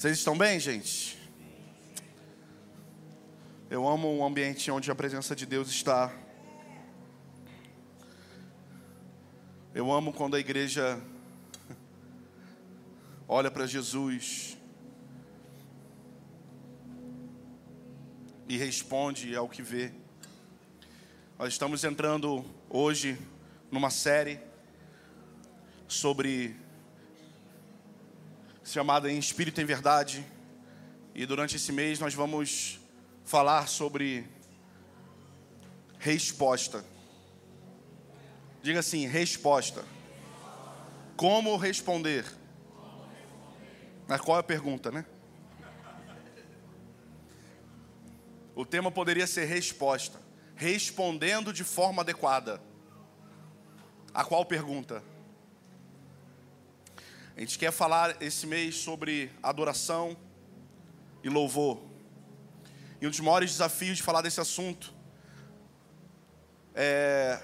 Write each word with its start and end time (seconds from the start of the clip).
Vocês 0.00 0.16
estão 0.16 0.34
bem, 0.34 0.58
gente? 0.58 1.18
Eu 3.68 3.86
amo 3.86 4.10
um 4.10 4.24
ambiente 4.24 4.70
onde 4.70 4.90
a 4.90 4.94
presença 4.94 5.36
de 5.36 5.44
Deus 5.44 5.68
está. 5.68 6.10
Eu 9.74 9.92
amo 9.92 10.10
quando 10.10 10.36
a 10.36 10.40
igreja 10.40 10.98
olha 13.28 13.50
para 13.50 13.66
Jesus 13.66 14.56
e 18.48 18.56
responde 18.56 19.36
ao 19.36 19.50
que 19.50 19.62
vê. 19.62 19.99
Nós 21.40 21.54
estamos 21.54 21.84
entrando 21.84 22.44
hoje 22.68 23.18
numa 23.70 23.88
série 23.88 24.38
sobre 25.88 26.54
chamada 28.62 29.10
em 29.10 29.18
Espírito 29.18 29.58
em 29.58 29.64
Verdade. 29.64 30.22
E 31.14 31.24
durante 31.24 31.56
esse 31.56 31.72
mês 31.72 31.98
nós 31.98 32.12
vamos 32.12 32.78
falar 33.24 33.68
sobre 33.68 34.28
resposta. 35.98 36.84
Diga 38.62 38.80
assim, 38.80 39.06
resposta. 39.06 39.82
Como 41.16 41.56
responder? 41.56 42.26
Mas 44.06 44.20
qual 44.20 44.36
é 44.36 44.40
a 44.40 44.42
pergunta, 44.42 44.90
né? 44.90 45.06
O 48.54 48.66
tema 48.66 48.90
poderia 48.90 49.26
ser 49.26 49.46
resposta. 49.46 50.28
Respondendo 50.60 51.54
de 51.54 51.64
forma 51.64 52.02
adequada. 52.02 52.60
A 54.12 54.22
qual 54.22 54.44
pergunta? 54.44 55.02
A 57.34 57.40
gente 57.40 57.58
quer 57.58 57.72
falar 57.72 58.22
esse 58.22 58.46
mês 58.46 58.74
sobre 58.74 59.32
adoração 59.42 60.14
e 61.24 61.30
louvor. 61.30 61.80
E 63.00 63.06
um 63.06 63.10
dos 63.10 63.20
maiores 63.20 63.52
desafios 63.52 63.96
de 63.96 64.02
falar 64.02 64.20
desse 64.20 64.38
assunto 64.38 64.92
é 66.74 67.40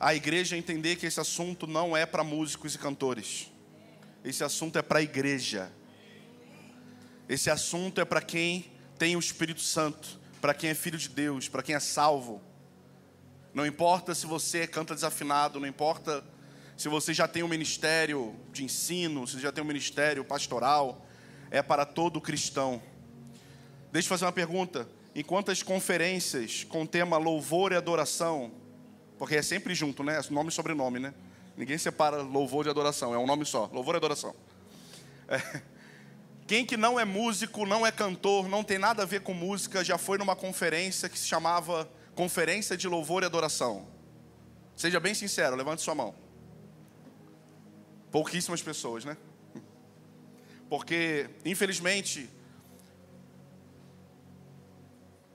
a 0.00 0.12
igreja 0.16 0.56
entender 0.56 0.96
que 0.96 1.06
esse 1.06 1.20
assunto 1.20 1.64
não 1.64 1.96
é 1.96 2.04
para 2.04 2.24
músicos 2.24 2.74
e 2.74 2.78
cantores. 2.78 3.52
Esse 4.24 4.42
assunto 4.42 4.80
é 4.80 4.82
para 4.82 4.98
a 4.98 5.02
igreja. 5.02 5.70
Esse 7.28 7.50
assunto 7.50 8.00
é 8.00 8.04
para 8.04 8.20
quem 8.20 8.68
tem 8.98 9.14
o 9.14 9.20
Espírito 9.20 9.60
Santo, 9.60 10.18
para 10.40 10.54
quem 10.54 10.70
é 10.70 10.74
filho 10.74 10.98
de 10.98 11.08
Deus, 11.08 11.48
para 11.48 11.62
quem 11.62 11.74
é 11.74 11.80
salvo. 11.80 12.40
Não 13.52 13.66
importa 13.66 14.14
se 14.14 14.26
você 14.26 14.66
canta 14.66 14.94
desafinado, 14.94 15.58
não 15.58 15.66
importa 15.66 16.24
se 16.76 16.88
você 16.88 17.12
já 17.12 17.26
tem 17.26 17.42
um 17.42 17.48
ministério 17.48 18.36
de 18.52 18.64
ensino, 18.64 19.26
se 19.26 19.40
já 19.40 19.50
tem 19.50 19.64
um 19.64 19.66
ministério 19.66 20.24
pastoral, 20.24 21.04
é 21.50 21.60
para 21.60 21.84
todo 21.84 22.20
cristão. 22.20 22.80
Deixa 23.90 24.06
eu 24.06 24.10
fazer 24.10 24.24
uma 24.26 24.32
pergunta. 24.32 24.88
Em 25.14 25.24
quantas 25.24 25.62
conferências 25.62 26.62
com 26.62 26.86
tema 26.86 27.16
louvor 27.16 27.72
e 27.72 27.74
adoração, 27.74 28.52
porque 29.18 29.34
é 29.34 29.42
sempre 29.42 29.74
junto, 29.74 30.04
né? 30.04 30.20
Nome 30.30 30.50
e 30.50 30.52
sobrenome, 30.52 31.00
né? 31.00 31.12
Ninguém 31.56 31.76
separa 31.76 32.22
louvor 32.22 32.62
de 32.62 32.70
adoração, 32.70 33.12
é 33.12 33.18
um 33.18 33.26
nome 33.26 33.44
só, 33.44 33.68
louvor 33.72 33.94
e 33.94 33.96
adoração. 33.96 34.32
É. 35.26 35.77
Quem 36.48 36.64
que 36.64 36.78
não 36.78 36.98
é 36.98 37.04
músico, 37.04 37.66
não 37.66 37.86
é 37.86 37.92
cantor, 37.92 38.48
não 38.48 38.64
tem 38.64 38.78
nada 38.78 39.02
a 39.02 39.06
ver 39.06 39.20
com 39.20 39.34
música, 39.34 39.84
já 39.84 39.98
foi 39.98 40.16
numa 40.16 40.34
conferência 40.34 41.06
que 41.06 41.18
se 41.18 41.26
chamava 41.26 41.86
Conferência 42.14 42.74
de 42.74 42.88
Louvor 42.88 43.22
e 43.22 43.26
Adoração? 43.26 43.86
Seja 44.74 44.98
bem 44.98 45.12
sincero, 45.12 45.54
levante 45.54 45.82
sua 45.82 45.94
mão. 45.94 46.14
Pouquíssimas 48.10 48.62
pessoas, 48.62 49.04
né? 49.04 49.14
Porque, 50.70 51.28
infelizmente, 51.44 52.30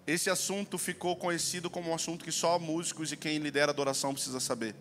esse 0.07 0.31
assunto 0.31 0.79
ficou 0.79 1.15
conhecido 1.15 1.69
como 1.69 1.91
um 1.91 1.93
assunto 1.93 2.25
que 2.25 2.31
só 2.31 2.57
músicos 2.57 3.11
e 3.11 3.17
quem 3.17 3.37
lidera 3.37 3.71
adoração 3.71 4.15
precisa 4.15 4.39
saber. 4.39 4.73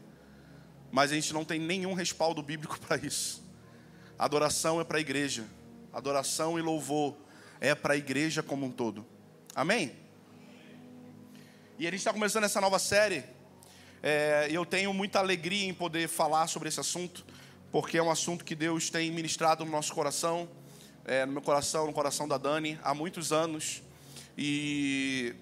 Mas 0.90 1.12
a 1.12 1.14
gente 1.14 1.34
não 1.34 1.44
tem 1.44 1.60
nenhum 1.60 1.92
respaldo 1.92 2.42
bíblico 2.42 2.80
para 2.88 2.96
isso. 2.96 3.42
Adoração 4.18 4.80
é 4.80 4.84
para 4.84 4.96
a 4.96 5.00
igreja. 5.02 5.44
Adoração 5.92 6.58
e 6.58 6.62
louvor 6.62 7.14
é 7.60 7.74
para 7.74 7.94
a 7.94 7.96
igreja 7.96 8.42
como 8.42 8.66
um 8.66 8.70
todo. 8.70 9.04
Amém? 9.54 9.92
E 11.78 11.86
a 11.86 11.90
gente 11.90 12.00
está 12.00 12.12
começando 12.12 12.44
essa 12.44 12.60
nova 12.60 12.78
série. 12.78 13.24
É, 14.02 14.48
eu 14.50 14.64
tenho 14.64 14.92
muita 14.92 15.18
alegria 15.18 15.68
em 15.68 15.74
poder 15.74 16.08
falar 16.08 16.46
sobre 16.46 16.68
esse 16.68 16.80
assunto 16.80 17.24
porque 17.72 17.96
é 17.96 18.02
um 18.02 18.10
assunto 18.10 18.44
que 18.44 18.54
Deus 18.54 18.90
tem 18.90 19.10
ministrado 19.10 19.64
no 19.64 19.70
nosso 19.70 19.94
coração, 19.94 20.46
é, 21.06 21.24
no 21.24 21.32
meu 21.32 21.40
coração, 21.40 21.86
no 21.86 21.92
coração 21.92 22.28
da 22.28 22.36
Dani, 22.36 22.78
há 22.82 22.92
muitos 22.92 23.32
anos. 23.32 23.82
E 24.36 25.34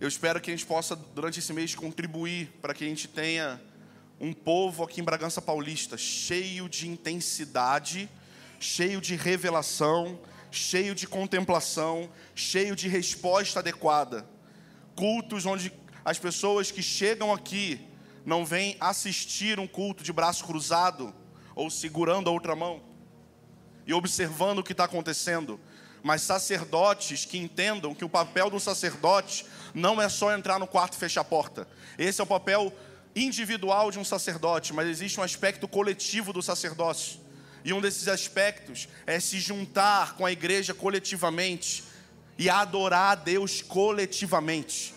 eu 0.00 0.08
espero 0.08 0.40
que 0.40 0.50
a 0.50 0.56
gente 0.56 0.64
possa, 0.64 0.96
durante 0.96 1.40
esse 1.40 1.52
mês, 1.52 1.74
contribuir 1.74 2.50
para 2.62 2.72
que 2.72 2.84
a 2.84 2.88
gente 2.88 3.06
tenha 3.06 3.60
um 4.18 4.32
povo 4.32 4.82
aqui 4.82 5.02
em 5.02 5.04
Bragança 5.04 5.42
Paulista 5.42 5.98
cheio 5.98 6.70
de 6.70 6.88
intensidade, 6.88 8.08
cheio 8.62 9.00
de 9.00 9.16
revelação, 9.16 10.20
cheio 10.50 10.94
de 10.94 11.06
contemplação, 11.06 12.08
cheio 12.34 12.76
de 12.76 12.88
resposta 12.88 13.58
adequada. 13.58 14.24
Cultos 14.94 15.44
onde 15.44 15.72
as 16.04 16.18
pessoas 16.18 16.70
que 16.70 16.82
chegam 16.82 17.32
aqui 17.32 17.80
não 18.24 18.46
vem 18.46 18.76
assistir 18.78 19.58
um 19.58 19.66
culto 19.66 20.04
de 20.04 20.12
braço 20.12 20.44
cruzado 20.44 21.12
ou 21.56 21.68
segurando 21.70 22.30
a 22.30 22.32
outra 22.32 22.54
mão 22.54 22.80
e 23.84 23.92
observando 23.92 24.60
o 24.60 24.62
que 24.62 24.72
está 24.72 24.84
acontecendo, 24.84 25.58
mas 26.00 26.22
sacerdotes 26.22 27.24
que 27.24 27.38
entendam 27.38 27.94
que 27.94 28.04
o 28.04 28.08
papel 28.08 28.48
do 28.48 28.60
sacerdote 28.60 29.44
não 29.74 30.00
é 30.00 30.08
só 30.08 30.32
entrar 30.32 30.60
no 30.60 30.68
quarto 30.68 30.94
e 30.94 30.98
fechar 30.98 31.22
a 31.22 31.24
porta. 31.24 31.66
Esse 31.98 32.20
é 32.20 32.24
o 32.24 32.26
papel 32.28 32.72
individual 33.14 33.90
de 33.90 33.98
um 33.98 34.04
sacerdote, 34.04 34.72
mas 34.72 34.86
existe 34.86 35.18
um 35.18 35.22
aspecto 35.22 35.66
coletivo 35.66 36.32
do 36.32 36.40
sacerdócio. 36.40 37.21
E 37.64 37.72
um 37.72 37.80
desses 37.80 38.08
aspectos 38.08 38.88
é 39.06 39.20
se 39.20 39.38
juntar 39.38 40.14
com 40.14 40.26
a 40.26 40.32
igreja 40.32 40.74
coletivamente 40.74 41.84
e 42.38 42.50
adorar 42.50 43.12
a 43.12 43.14
Deus 43.14 43.62
coletivamente. 43.62 44.94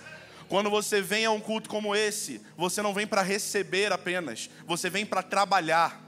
Quando 0.48 0.70
você 0.70 1.02
vem 1.02 1.26
a 1.26 1.32
um 1.32 1.40
culto 1.40 1.70
como 1.70 1.96
esse, 1.96 2.42
você 2.56 2.82
não 2.82 2.94
vem 2.94 3.08
para 3.08 3.22
receber 3.22 3.92
apenas, 3.92 4.50
você 4.66 4.90
vem 4.90 5.06
para 5.06 5.24
trabalhar. 5.24 6.04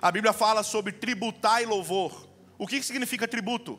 A 0.00 0.10
Bíblia 0.10 0.32
fala 0.32 0.62
sobre 0.62 0.92
tributar 0.92 1.62
e 1.62 1.66
louvor. 1.66 2.28
O 2.58 2.66
que 2.66 2.82
significa 2.82 3.26
tributo? 3.26 3.78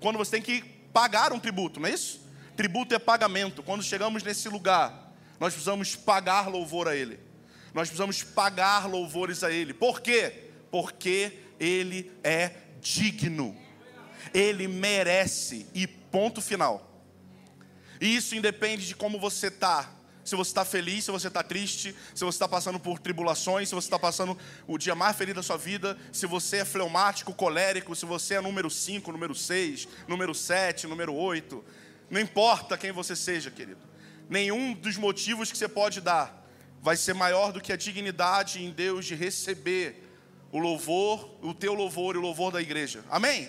Quando 0.00 0.16
você 0.16 0.32
tem 0.32 0.42
que 0.42 0.62
pagar 0.92 1.32
um 1.32 1.38
tributo, 1.38 1.80
não 1.80 1.88
é 1.88 1.92
isso? 1.92 2.20
Tributo 2.56 2.94
é 2.94 2.98
pagamento. 2.98 3.62
Quando 3.62 3.82
chegamos 3.82 4.22
nesse 4.22 4.48
lugar, 4.48 5.12
nós 5.38 5.52
precisamos 5.52 5.94
pagar 5.94 6.48
louvor 6.48 6.88
a 6.88 6.96
Ele. 6.96 7.18
Nós 7.76 7.88
precisamos 7.90 8.22
pagar 8.22 8.88
louvores 8.88 9.44
a 9.44 9.52
Ele. 9.52 9.74
Por 9.74 10.00
quê? 10.00 10.48
Porque 10.70 11.40
Ele 11.60 12.10
é 12.24 12.50
digno. 12.80 13.54
Ele 14.32 14.66
merece. 14.66 15.66
E 15.74 15.86
ponto 15.86 16.40
final. 16.40 17.04
E 18.00 18.16
isso 18.16 18.34
independe 18.34 18.86
de 18.86 18.96
como 18.96 19.20
você 19.20 19.48
está. 19.48 19.92
Se 20.24 20.34
você 20.34 20.52
está 20.52 20.64
feliz, 20.64 21.04
se 21.04 21.10
você 21.10 21.28
está 21.28 21.42
triste, 21.42 21.94
se 22.14 22.24
você 22.24 22.36
está 22.36 22.48
passando 22.48 22.80
por 22.80 22.98
tribulações, 22.98 23.68
se 23.68 23.74
você 23.74 23.88
está 23.88 23.98
passando 23.98 24.38
o 24.66 24.78
dia 24.78 24.94
mais 24.94 25.14
feliz 25.14 25.34
da 25.34 25.42
sua 25.42 25.58
vida, 25.58 25.98
se 26.10 26.26
você 26.26 26.60
é 26.60 26.64
fleumático, 26.64 27.34
colérico, 27.34 27.94
se 27.94 28.06
você 28.06 28.36
é 28.36 28.40
número 28.40 28.70
5, 28.70 29.12
número 29.12 29.34
6, 29.34 29.86
número 30.08 30.34
7, 30.34 30.86
número 30.86 31.14
8. 31.14 31.62
Não 32.08 32.22
importa 32.22 32.78
quem 32.78 32.90
você 32.90 33.14
seja, 33.14 33.50
querido. 33.50 33.80
Nenhum 34.30 34.72
dos 34.72 34.96
motivos 34.96 35.52
que 35.52 35.58
você 35.58 35.68
pode 35.68 36.00
dar 36.00 36.45
vai 36.86 36.96
ser 36.96 37.14
maior 37.14 37.50
do 37.50 37.60
que 37.60 37.72
a 37.72 37.76
dignidade 37.76 38.64
em 38.64 38.70
Deus 38.70 39.04
de 39.06 39.16
receber 39.16 40.08
o 40.52 40.58
louvor, 40.60 41.36
o 41.42 41.52
teu 41.52 41.74
louvor 41.74 42.14
e 42.14 42.18
o 42.18 42.20
louvor 42.20 42.52
da 42.52 42.62
igreja. 42.62 43.04
Amém? 43.10 43.48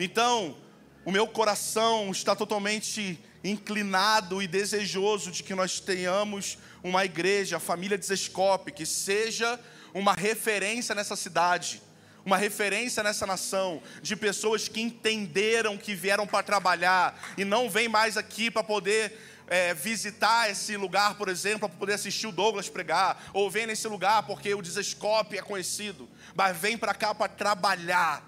Então, 0.00 0.56
o 1.04 1.12
meu 1.12 1.26
coração 1.26 2.10
está 2.10 2.34
totalmente 2.34 3.22
inclinado 3.44 4.40
e 4.40 4.46
desejoso 4.46 5.30
de 5.30 5.42
que 5.42 5.54
nós 5.54 5.78
tenhamos 5.78 6.56
uma 6.82 7.04
igreja, 7.04 7.58
a 7.58 7.60
família 7.60 7.98
Desescope, 7.98 8.72
que 8.72 8.86
seja 8.86 9.60
uma 9.92 10.14
referência 10.14 10.94
nessa 10.94 11.16
cidade, 11.16 11.82
uma 12.24 12.38
referência 12.38 13.02
nessa 13.02 13.26
nação, 13.26 13.82
de 14.00 14.16
pessoas 14.16 14.68
que 14.68 14.80
entenderam 14.80 15.76
que 15.76 15.94
vieram 15.94 16.26
para 16.26 16.42
trabalhar 16.42 17.34
e 17.36 17.44
não 17.44 17.68
vêm 17.68 17.88
mais 17.88 18.16
aqui 18.16 18.50
para 18.50 18.64
poder 18.64 19.27
é, 19.48 19.72
visitar 19.72 20.50
esse 20.50 20.76
lugar, 20.76 21.14
por 21.16 21.28
exemplo, 21.28 21.68
para 21.68 21.78
poder 21.78 21.94
assistir 21.94 22.26
o 22.26 22.32
Douglas 22.32 22.68
pregar, 22.68 23.30
ou 23.32 23.50
vem 23.50 23.66
nesse 23.66 23.88
lugar 23.88 24.22
porque 24.24 24.54
o 24.54 24.62
Desescope 24.62 25.38
é 25.38 25.42
conhecido, 25.42 26.08
mas 26.34 26.56
vem 26.56 26.76
para 26.76 26.94
cá 26.94 27.14
para 27.14 27.28
trabalhar. 27.28 28.22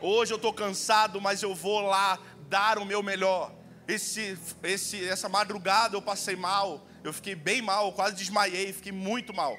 Hoje 0.00 0.32
eu 0.32 0.36
estou 0.36 0.52
cansado, 0.52 1.20
mas 1.20 1.42
eu 1.42 1.54
vou 1.54 1.80
lá 1.80 2.18
dar 2.48 2.78
o 2.78 2.84
meu 2.84 3.02
melhor. 3.02 3.52
esse, 3.86 4.38
esse, 4.62 5.08
essa 5.08 5.28
madrugada 5.28 5.96
eu 5.96 6.02
passei 6.02 6.36
mal, 6.36 6.86
eu 7.02 7.12
fiquei 7.12 7.34
bem 7.34 7.62
mal, 7.62 7.92
quase 7.92 8.16
desmaiei, 8.16 8.72
fiquei 8.72 8.92
muito 8.92 9.34
mal. 9.34 9.58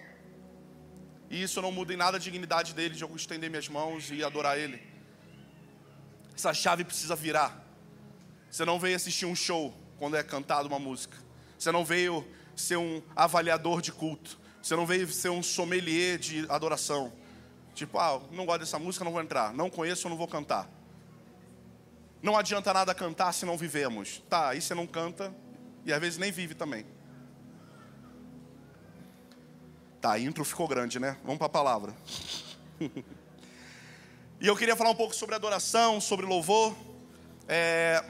E 1.29 1.41
isso 1.41 1.61
não 1.61 1.71
muda 1.71 1.93
em 1.93 1.97
nada 1.97 2.17
a 2.17 2.19
dignidade 2.19 2.73
dele 2.73 2.95
de 2.95 3.03
eu 3.03 3.15
estender 3.15 3.49
minhas 3.49 3.67
mãos 3.67 4.09
e 4.11 4.23
adorar 4.23 4.57
ele. 4.57 4.81
Essa 6.35 6.53
chave 6.53 6.83
precisa 6.83 7.15
virar. 7.15 7.63
Você 8.49 8.63
não 8.65 8.79
veio 8.79 8.95
assistir 8.95 9.25
um 9.25 9.35
show 9.35 9.75
quando 9.99 10.15
é 10.15 10.23
cantado 10.23 10.67
uma 10.67 10.79
música. 10.79 11.17
Você 11.57 11.71
não 11.71 11.85
veio 11.85 12.25
ser 12.55 12.77
um 12.77 13.01
avaliador 13.15 13.81
de 13.81 13.91
culto. 13.91 14.39
Você 14.61 14.75
não 14.75 14.85
veio 14.85 15.07
ser 15.07 15.29
um 15.29 15.43
sommelier 15.43 16.17
de 16.17 16.45
adoração. 16.49 17.13
Tipo, 17.75 17.99
ah, 17.99 18.21
não 18.31 18.45
gosto 18.45 18.61
dessa 18.61 18.79
música, 18.79 19.05
não 19.05 19.11
vou 19.11 19.21
entrar. 19.21 19.53
Não 19.53 19.69
conheço, 19.69 20.09
não 20.09 20.17
vou 20.17 20.27
cantar. 20.27 20.69
Não 22.21 22.37
adianta 22.37 22.73
nada 22.73 22.93
cantar 22.95 23.33
se 23.33 23.45
não 23.45 23.57
vivemos. 23.57 24.23
Tá, 24.29 24.49
aí 24.49 24.61
você 24.61 24.73
não 24.73 24.87
canta 24.87 25.33
e 25.85 25.93
às 25.93 25.99
vezes 25.99 26.17
nem 26.17 26.31
vive 26.31 26.53
também. 26.53 26.85
Tá, 30.01 30.13
a 30.13 30.19
intro 30.19 30.43
ficou 30.45 30.67
grande, 30.67 30.99
né? 30.99 31.17
Vamos 31.23 31.37
para 31.37 31.47
a 31.47 31.49
palavra. 31.49 31.93
e 34.39 34.47
eu 34.47 34.55
queria 34.55 34.75
falar 34.75 34.91
um 34.91 34.95
pouco 34.95 35.13
sobre 35.13 35.35
adoração, 35.35 35.99
sobre 35.99 36.25
louvor. 36.25 36.75
É... 37.47 38.03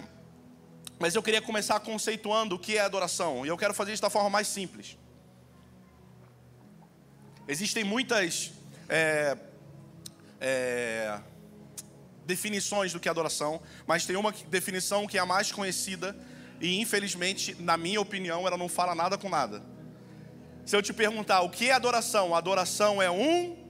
Mas 0.99 1.15
eu 1.15 1.23
queria 1.23 1.41
começar 1.41 1.79
conceituando 1.79 2.55
o 2.55 2.59
que 2.59 2.77
é 2.77 2.81
adoração. 2.81 3.45
E 3.45 3.49
eu 3.49 3.57
quero 3.57 3.73
fazer 3.73 3.93
isso 3.93 4.01
da 4.01 4.09
forma 4.09 4.29
mais 4.29 4.47
simples. 4.47 4.97
Existem 7.47 7.83
muitas 7.83 8.51
é... 8.89 9.37
É... 10.41 11.19
definições 12.25 12.93
do 12.93 12.99
que 12.99 13.07
é 13.07 13.11
adoração, 13.11 13.61
mas 13.87 14.05
tem 14.05 14.15
uma 14.15 14.31
definição 14.31 15.07
que 15.07 15.17
é 15.17 15.21
a 15.21 15.25
mais 15.25 15.51
conhecida 15.51 16.15
e 16.61 16.79
infelizmente, 16.81 17.55
na 17.59 17.77
minha 17.77 18.01
opinião, 18.01 18.45
ela 18.45 18.57
não 18.57 18.67
fala 18.67 18.93
nada 18.93 19.17
com 19.17 19.29
nada. 19.29 19.63
Se 20.65 20.75
eu 20.75 20.81
te 20.81 20.93
perguntar 20.93 21.41
o 21.41 21.49
que 21.49 21.69
é 21.69 21.71
adoração, 21.71 22.35
adoração 22.35 23.01
é 23.01 23.09
um. 23.09 23.68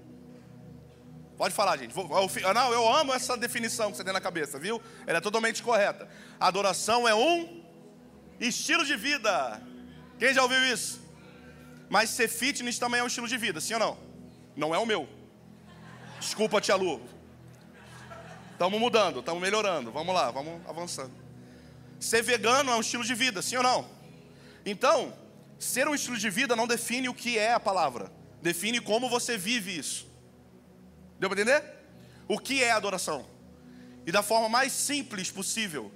Pode 1.39 1.55
falar, 1.55 1.75
gente. 1.77 1.95
Não, 2.53 2.73
eu 2.73 2.87
amo 2.93 3.11
essa 3.13 3.35
definição 3.35 3.89
que 3.89 3.97
você 3.97 4.03
tem 4.03 4.13
na 4.13 4.21
cabeça, 4.21 4.59
viu? 4.59 4.79
Ela 5.07 5.17
é 5.17 5.21
totalmente 5.21 5.63
correta. 5.63 6.07
Adoração 6.39 7.07
é 7.07 7.15
um 7.15 7.63
estilo 8.39 8.85
de 8.85 8.95
vida. 8.95 9.59
Quem 10.19 10.31
já 10.33 10.43
ouviu 10.43 10.63
isso? 10.65 11.01
Mas 11.89 12.11
ser 12.11 12.27
fitness 12.27 12.77
também 12.77 12.99
é 12.99 13.03
um 13.03 13.07
estilo 13.07 13.27
de 13.27 13.37
vida, 13.37 13.59
sim 13.59 13.73
ou 13.73 13.79
não? 13.79 13.97
Não 14.55 14.75
é 14.75 14.77
o 14.77 14.85
meu. 14.85 15.09
Desculpa, 16.19 16.61
tia 16.61 16.75
Lu. 16.75 17.01
Estamos 18.51 18.79
mudando, 18.79 19.19
estamos 19.19 19.41
melhorando. 19.41 19.91
Vamos 19.91 20.13
lá, 20.13 20.29
vamos 20.29 20.61
avançando. 20.67 21.13
Ser 21.99 22.21
vegano 22.21 22.69
é 22.69 22.75
um 22.75 22.81
estilo 22.81 23.03
de 23.03 23.15
vida, 23.15 23.41
sim 23.41 23.55
ou 23.55 23.63
não? 23.63 23.89
Então, 24.63 25.13
Ser 25.59 25.89
um 25.89 25.93
estilo 25.93 26.17
de 26.17 26.29
vida 26.29 26.55
não 26.55 26.65
define 26.65 27.09
o 27.09 27.13
que 27.13 27.37
é 27.37 27.53
a 27.53 27.59
palavra, 27.59 28.09
define 28.41 28.79
como 28.79 29.09
você 29.09 29.37
vive 29.37 29.77
isso. 29.77 30.08
Deu 31.19 31.29
para 31.29 31.41
entender? 31.41 31.63
O 32.27 32.39
que 32.39 32.63
é 32.63 32.71
adoração? 32.71 33.25
E 34.05 34.11
da 34.11 34.23
forma 34.23 34.47
mais 34.47 34.71
simples 34.71 35.29
possível. 35.29 35.91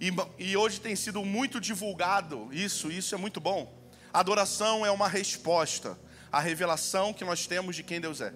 E, 0.00 0.10
e 0.38 0.56
hoje 0.56 0.80
tem 0.80 0.94
sido 0.94 1.24
muito 1.24 1.60
divulgado 1.60 2.48
isso, 2.52 2.90
isso 2.90 3.14
é 3.14 3.18
muito 3.18 3.40
bom. 3.40 3.74
Adoração 4.12 4.86
é 4.86 4.90
uma 4.90 5.08
resposta 5.08 5.98
à 6.30 6.38
revelação 6.38 7.12
que 7.12 7.24
nós 7.24 7.46
temos 7.46 7.74
de 7.74 7.82
quem 7.82 8.00
Deus 8.00 8.20
é. 8.20 8.32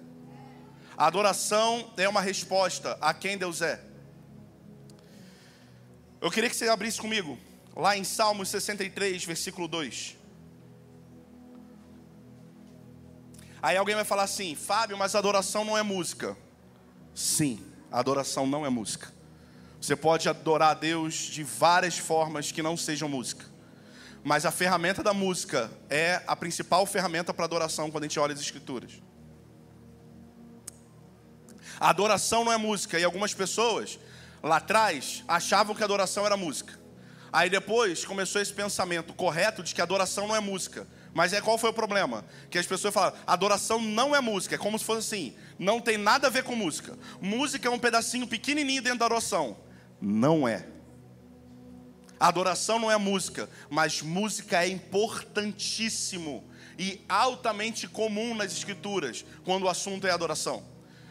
Adoração 0.97 1.91
é 1.97 2.07
uma 2.09 2.21
resposta 2.21 2.97
a 2.99 3.13
quem 3.13 3.37
Deus 3.37 3.61
é. 3.61 3.81
Eu 6.19 6.29
queria 6.29 6.49
que 6.49 6.55
você 6.55 6.67
abrisse 6.67 6.99
comigo, 6.99 7.39
lá 7.75 7.97
em 7.97 8.03
Salmos 8.03 8.49
63, 8.49 9.23
versículo 9.23 9.67
2. 9.67 10.17
Aí 13.61 13.77
alguém 13.77 13.95
vai 13.95 14.05
falar 14.05 14.23
assim: 14.23 14.55
Fábio, 14.55 14.97
mas 14.97 15.15
adoração 15.15 15.63
não 15.63 15.77
é 15.77 15.83
música. 15.83 16.35
Sim, 17.13 17.63
adoração 17.91 18.47
não 18.47 18.65
é 18.65 18.69
música. 18.69 19.11
Você 19.79 19.95
pode 19.95 20.29
adorar 20.29 20.71
a 20.71 20.73
Deus 20.73 21.15
de 21.15 21.43
várias 21.43 21.97
formas 21.97 22.51
que 22.51 22.61
não 22.61 22.77
sejam 22.77 23.09
música. 23.09 23.45
Mas 24.23 24.45
a 24.45 24.51
ferramenta 24.51 25.01
da 25.01 25.13
música 25.13 25.71
é 25.89 26.21
a 26.27 26.35
principal 26.35 26.85
ferramenta 26.85 27.33
para 27.33 27.45
adoração 27.45 27.89
quando 27.89 28.03
a 28.03 28.07
gente 28.07 28.19
olha 28.19 28.33
as 28.33 28.39
escrituras. 28.39 29.01
A 31.79 31.89
adoração 31.89 32.45
não 32.45 32.53
é 32.53 32.57
música 32.57 32.99
e 32.99 33.03
algumas 33.03 33.33
pessoas 33.33 33.97
lá 34.43 34.57
atrás 34.57 35.23
achavam 35.27 35.75
que 35.75 35.83
adoração 35.83 36.25
era 36.25 36.37
música. 36.37 36.79
Aí 37.33 37.49
depois 37.49 38.05
começou 38.05 38.39
esse 38.39 38.53
pensamento 38.53 39.13
correto 39.13 39.63
de 39.63 39.73
que 39.73 39.81
adoração 39.81 40.27
não 40.27 40.35
é 40.35 40.39
música. 40.39 40.87
Mas 41.13 41.33
é 41.33 41.41
qual 41.41 41.57
foi 41.57 41.69
o 41.69 41.73
problema? 41.73 42.25
Que 42.49 42.57
as 42.57 42.65
pessoas 42.65 42.93
falam, 42.93 43.13
adoração 43.27 43.81
não 43.81 44.15
é 44.15 44.21
música, 44.21 44.55
é 44.55 44.57
como 44.57 44.79
se 44.79 44.85
fosse 44.85 44.99
assim, 44.99 45.35
não 45.59 45.81
tem 45.81 45.97
nada 45.97 46.27
a 46.27 46.29
ver 46.29 46.43
com 46.43 46.55
música. 46.55 46.97
Música 47.19 47.67
é 47.67 47.71
um 47.71 47.79
pedacinho 47.79 48.25
pequenininho 48.27 48.81
dentro 48.81 48.99
da 48.99 49.05
adoração. 49.05 49.57
Não 50.01 50.47
é. 50.47 50.65
Adoração 52.19 52.79
não 52.79 52.91
é 52.91 52.97
música, 52.97 53.49
mas 53.69 54.01
música 54.01 54.63
é 54.63 54.67
importantíssimo 54.67 56.43
e 56.77 57.03
altamente 57.09 57.87
comum 57.87 58.33
nas 58.35 58.51
escrituras 58.51 59.25
quando 59.43 59.63
o 59.63 59.69
assunto 59.69 60.07
é 60.07 60.11
adoração. 60.11 60.63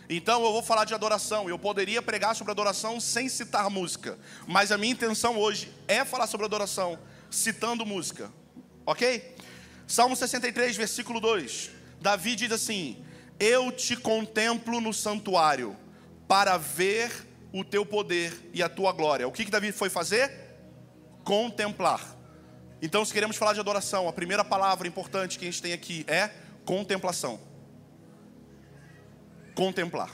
Então 0.08 0.44
eu 0.44 0.52
vou 0.52 0.62
falar 0.62 0.84
de 0.84 0.94
adoração. 0.94 1.48
Eu 1.48 1.58
poderia 1.58 2.00
pregar 2.00 2.34
sobre 2.34 2.50
adoração 2.50 2.98
sem 3.00 3.28
citar 3.28 3.68
música, 3.70 4.18
mas 4.46 4.72
a 4.72 4.78
minha 4.78 4.92
intenção 4.92 5.36
hoje 5.38 5.72
é 5.86 6.04
falar 6.04 6.26
sobre 6.26 6.46
adoração 6.46 6.98
citando 7.30 7.86
música. 7.86 8.32
OK? 8.84 9.36
Salmo 9.90 10.14
63, 10.14 10.76
versículo 10.76 11.18
2. 11.18 11.72
Davi 12.00 12.36
diz 12.36 12.52
assim: 12.52 13.04
Eu 13.40 13.72
te 13.72 13.96
contemplo 13.96 14.80
no 14.80 14.94
santuário 14.94 15.76
para 16.28 16.56
ver 16.56 17.10
o 17.52 17.64
teu 17.64 17.84
poder 17.84 18.32
e 18.54 18.62
a 18.62 18.68
tua 18.68 18.92
glória. 18.92 19.26
O 19.26 19.32
que, 19.32 19.44
que 19.44 19.50
Davi 19.50 19.72
foi 19.72 19.90
fazer? 19.90 20.30
Contemplar. 21.24 22.16
Então, 22.80 23.04
se 23.04 23.12
queremos 23.12 23.36
falar 23.36 23.52
de 23.52 23.58
adoração, 23.58 24.08
a 24.08 24.12
primeira 24.12 24.44
palavra 24.44 24.86
importante 24.86 25.36
que 25.36 25.44
a 25.44 25.50
gente 25.50 25.60
tem 25.60 25.72
aqui 25.72 26.04
é 26.06 26.30
contemplação. 26.64 27.40
Contemplar. 29.56 30.12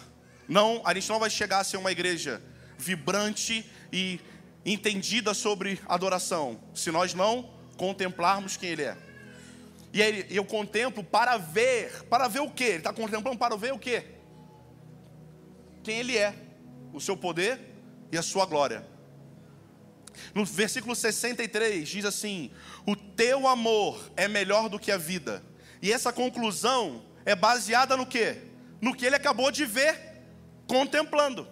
Não, 0.49 0.81
a 0.87 0.95
gente 0.95 1.11
não 1.11 1.19
vai 1.19 1.29
chegar 1.29 1.59
a 1.59 1.65
ser 1.65 1.77
uma 1.77 1.93
igreja 1.93 2.43
vibrante 2.79 3.71
e 3.93 4.21
entendida 4.65 5.35
sobre 5.35 5.79
adoração, 5.87 6.59
se 6.75 6.91
nós 6.91 7.13
não 7.13 7.51
contemplarmos 7.77 8.57
quem 8.57 8.71
Ele 8.71 8.85
é. 8.85 9.06
E 9.93 10.03
aí 10.03 10.27
eu 10.31 10.45
contemplo 10.45 11.03
para 11.03 11.37
ver. 11.37 12.05
Para 12.05 12.29
ver 12.29 12.41
o 12.41 12.51
quê? 12.51 12.65
Ele 12.65 12.77
está 12.79 12.93
contemplando 12.93 13.39
para 13.39 13.57
ver 13.57 13.73
o 13.73 13.79
quê? 13.79 14.05
Quem 15.83 15.99
ele 15.99 16.17
é, 16.17 16.35
o 16.93 17.01
seu 17.01 17.17
poder 17.17 17.61
e 18.11 18.19
a 18.19 18.23
sua 18.23 18.47
glória. 18.47 18.87
No 20.35 20.45
versículo 20.45 20.95
63 20.95 21.89
diz 21.89 22.05
assim: 22.05 22.51
O 22.87 22.97
teu 22.97 23.47
amor 23.47 24.11
é 24.17 24.27
melhor 24.27 24.69
do 24.69 24.79
que 24.79 24.91
a 24.91 24.97
vida. 24.97 25.43
E 25.81 25.93
essa 25.93 26.13
conclusão 26.13 27.05
é 27.25 27.35
baseada 27.35 27.97
no 27.97 28.07
quê? 28.07 28.39
No 28.81 28.95
que 28.95 29.05
ele 29.05 29.17
acabou 29.17 29.51
de 29.51 29.65
ver, 29.65 30.23
contemplando. 30.67 31.47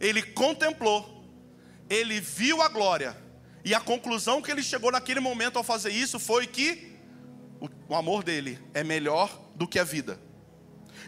Ele 0.00 0.22
contemplou, 0.22 1.24
ele 1.88 2.20
viu 2.20 2.60
a 2.60 2.68
glória, 2.68 3.16
e 3.64 3.74
a 3.74 3.80
conclusão 3.80 4.42
que 4.42 4.50
ele 4.50 4.62
chegou 4.62 4.92
naquele 4.92 5.20
momento 5.20 5.56
ao 5.56 5.64
fazer 5.64 5.90
isso 5.90 6.18
foi 6.18 6.46
que 6.46 6.95
o 7.88 7.94
amor 7.94 8.22
dele 8.22 8.58
é 8.74 8.84
melhor 8.84 9.40
do 9.54 9.66
que 9.66 9.78
a 9.78 9.84
vida. 9.84 10.18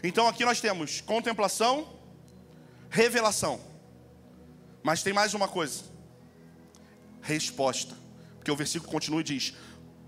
Então 0.03 0.27
aqui 0.27 0.45
nós 0.45 0.61
temos 0.61 1.01
contemplação, 1.01 1.87
revelação. 2.89 3.59
Mas 4.83 5.03
tem 5.03 5.13
mais 5.13 5.33
uma 5.33 5.47
coisa: 5.47 5.83
resposta. 7.21 7.95
Porque 8.37 8.51
o 8.51 8.55
versículo 8.55 8.91
continua 8.91 9.21
e 9.21 9.23
diz: 9.23 9.53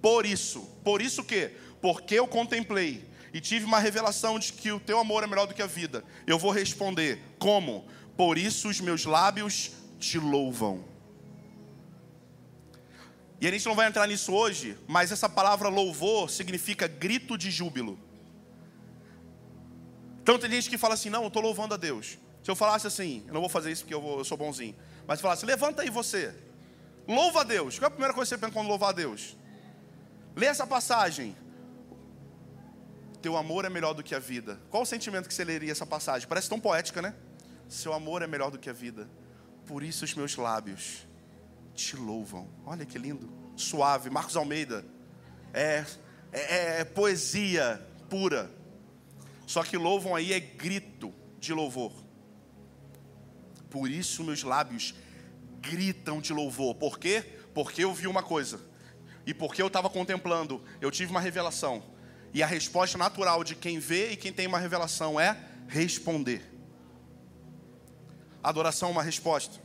Por 0.01 0.25
isso, 0.25 0.61
por 0.83 1.01
isso 1.01 1.23
que? 1.23 1.51
Porque 1.81 2.15
eu 2.15 2.27
contemplei 2.27 3.09
e 3.33 3.39
tive 3.39 3.65
uma 3.65 3.79
revelação 3.79 4.39
de 4.39 4.53
que 4.53 4.71
o 4.71 4.79
teu 4.79 4.99
amor 4.99 5.23
é 5.23 5.27
melhor 5.27 5.47
do 5.47 5.53
que 5.53 5.61
a 5.61 5.67
vida. 5.67 6.03
Eu 6.25 6.39
vou 6.39 6.51
responder: 6.51 7.21
Como? 7.37 7.85
Por 8.15 8.37
isso 8.37 8.69
os 8.69 8.79
meus 8.79 9.05
lábios 9.05 9.71
te 9.99 10.17
louvam. 10.17 10.90
E 13.41 13.47
a 13.47 13.51
gente 13.51 13.65
não 13.65 13.73
vai 13.73 13.87
entrar 13.87 14.05
nisso 14.07 14.31
hoje, 14.31 14.77
mas 14.87 15.11
essa 15.11 15.27
palavra 15.27 15.67
louvor 15.67 16.29
significa 16.29 16.87
grito 16.87 17.35
de 17.35 17.49
júbilo. 17.49 17.99
Então 20.21 20.37
tem 20.37 20.51
gente 20.51 20.69
que 20.69 20.77
fala 20.77 20.93
assim: 20.93 21.09
não, 21.09 21.23
eu 21.23 21.27
estou 21.27 21.41
louvando 21.41 21.73
a 21.73 21.77
Deus. 21.77 22.19
Se 22.43 22.51
eu 22.51 22.55
falasse 22.55 22.85
assim, 22.85 23.23
eu 23.27 23.33
não 23.33 23.41
vou 23.41 23.49
fazer 23.49 23.71
isso 23.71 23.81
porque 23.81 23.95
eu, 23.95 24.01
vou, 24.01 24.19
eu 24.19 24.23
sou 24.23 24.37
bonzinho. 24.37 24.75
Mas 25.07 25.17
se 25.17 25.23
falasse, 25.23 25.43
levanta 25.43 25.81
aí 25.81 25.89
você, 25.89 26.35
louva 27.07 27.41
a 27.41 27.43
Deus. 27.43 27.79
Qual 27.79 27.85
é 27.85 27.87
a 27.87 27.89
primeira 27.89 28.13
coisa 28.13 28.29
que 28.29 28.35
você 28.35 28.39
pensa 28.39 28.53
quando 28.53 28.67
louvar 28.67 28.89
a 28.89 28.93
Deus? 28.93 29.35
Lê 30.35 30.45
essa 30.45 30.67
passagem. 30.67 31.35
Teu 33.23 33.35
amor 33.35 33.65
é 33.65 33.69
melhor 33.69 33.93
do 33.93 34.03
que 34.03 34.13
a 34.13 34.19
vida. 34.19 34.59
Qual 34.69 34.83
o 34.83 34.85
sentimento 34.85 35.27
que 35.27 35.33
você 35.33 35.43
leria 35.43 35.71
essa 35.71 35.85
passagem? 35.85 36.27
Parece 36.27 36.47
tão 36.47 36.59
poética, 36.59 37.01
né? 37.01 37.15
Seu 37.67 37.91
amor 37.91 38.21
é 38.21 38.27
melhor 38.27 38.51
do 38.51 38.59
que 38.59 38.69
a 38.69 38.73
vida. 38.73 39.09
Por 39.65 39.81
isso 39.81 40.05
os 40.05 40.13
meus 40.13 40.35
lábios 40.35 41.07
te 41.73 41.95
louvam. 41.95 42.49
Olha 42.65 42.85
que 42.85 42.97
lindo, 42.97 43.29
suave. 43.55 44.09
Marcos 44.09 44.35
Almeida. 44.35 44.85
É, 45.53 45.85
é, 46.31 46.81
é 46.81 46.85
poesia 46.85 47.85
pura. 48.09 48.51
Só 49.45 49.63
que 49.63 49.77
louvam 49.77 50.15
aí 50.15 50.33
é 50.33 50.39
grito 50.39 51.13
de 51.39 51.53
louvor. 51.53 51.91
Por 53.69 53.89
isso 53.89 54.23
meus 54.23 54.43
lábios 54.43 54.93
gritam 55.59 56.21
de 56.21 56.33
louvor. 56.33 56.75
Por 56.75 56.99
quê? 56.99 57.23
Porque 57.53 57.83
eu 57.83 57.93
vi 57.93 58.07
uma 58.07 58.23
coisa. 58.23 58.59
E 59.25 59.33
porque 59.33 59.61
eu 59.61 59.67
estava 59.67 59.89
contemplando, 59.89 60.63
eu 60.79 60.89
tive 60.89 61.11
uma 61.11 61.21
revelação. 61.21 61.83
E 62.33 62.41
a 62.41 62.47
resposta 62.47 62.97
natural 62.97 63.43
de 63.43 63.55
quem 63.55 63.77
vê 63.77 64.11
e 64.11 64.17
quem 64.17 64.31
tem 64.31 64.47
uma 64.47 64.57
revelação 64.57 65.19
é 65.19 65.37
responder. 65.67 66.41
Adoração 68.41 68.89
é 68.89 68.91
uma 68.91 69.03
resposta. 69.03 69.59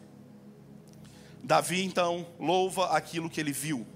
Davi 1.42 1.84
então 1.84 2.26
louva 2.38 2.96
aquilo 2.96 3.30
que 3.30 3.40
ele 3.40 3.52
viu. 3.52 3.86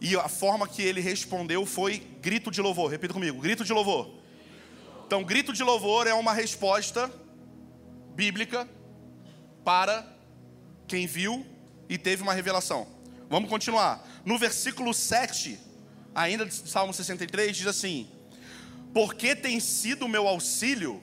E 0.00 0.14
a 0.16 0.28
forma 0.28 0.68
que 0.68 0.82
ele 0.82 1.00
respondeu 1.00 1.64
foi 1.64 1.98
grito 2.20 2.50
de 2.50 2.60
louvor. 2.60 2.90
Repita 2.90 3.14
comigo: 3.14 3.40
grito 3.40 3.64
de 3.64 3.72
louvor. 3.72 4.10
Então, 5.06 5.22
grito 5.22 5.52
de 5.52 5.62
louvor 5.62 6.06
é 6.06 6.14
uma 6.14 6.32
resposta 6.32 7.10
bíblica 8.14 8.68
para 9.64 10.06
quem 10.86 11.06
viu 11.06 11.46
e 11.88 11.96
teve 11.96 12.22
uma 12.22 12.34
revelação. 12.34 12.86
Vamos 13.28 13.48
continuar. 13.48 14.06
No 14.24 14.38
versículo 14.38 14.92
7, 14.92 15.58
ainda 16.14 16.44
de 16.44 16.54
Salmo 16.54 16.92
63, 16.92 17.56
diz 17.56 17.66
assim: 17.66 18.08
Porque 18.92 19.34
tem 19.34 19.58
sido 19.60 20.08
meu 20.08 20.28
auxílio, 20.28 21.02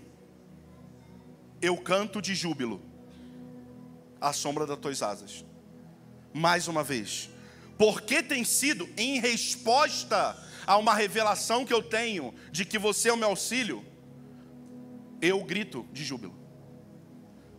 eu 1.62 1.78
canto 1.78 2.22
de 2.22 2.36
júbilo 2.36 2.93
à 4.24 4.32
sombra 4.32 4.66
das 4.66 4.80
tuas 4.80 5.02
asas. 5.02 5.44
Mais 6.34 6.68
uma 6.68 6.84
vez, 6.84 7.30
porque 7.78 8.24
tem 8.24 8.44
sido 8.44 8.90
em 8.98 9.20
resposta 9.20 10.42
a 10.66 10.78
uma 10.78 10.94
revelação 10.96 11.66
que 11.66 11.74
eu 11.74 11.84
tenho 11.84 12.34
de 12.52 12.64
que 12.66 12.80
você 12.80 13.10
é 13.10 13.14
o 13.14 13.18
meu 13.18 13.30
auxílio, 13.30 13.86
eu 15.22 15.44
grito 15.44 15.86
de 15.92 16.04
júbilo. 16.04 16.34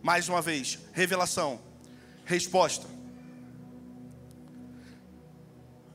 Mais 0.01 0.27
uma 0.27 0.41
vez, 0.41 0.79
revelação, 0.91 1.61
resposta. 2.25 2.87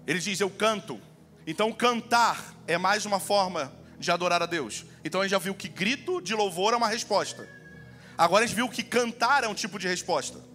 Ele 0.07 0.19
diz: 0.19 0.41
Eu 0.41 0.51
canto. 0.51 1.01
Então, 1.47 1.73
cantar 1.73 2.55
é 2.67 2.79
mais 2.79 3.05
uma 3.05 3.19
forma 3.19 3.73
de 3.99 4.11
adorar 4.11 4.43
a 4.43 4.47
Deus. 4.47 4.85
Então, 5.05 5.21
a 5.21 5.25
gente 5.25 5.33
já 5.33 5.39
viu 5.39 5.55
que 5.55 5.69
grito 5.69 6.21
de 6.21 6.35
louvor 6.35 6.73
é 6.75 6.77
uma 6.77 6.89
resposta. 6.89 7.49
Agora, 8.17 8.45
a 8.45 8.47
gente 8.47 8.57
viu 8.57 8.69
que 8.69 8.83
cantar 8.83 9.45
é 9.45 9.49
um 9.49 9.55
tipo 9.55 9.79
de 9.79 9.89
resposta. 9.89 10.50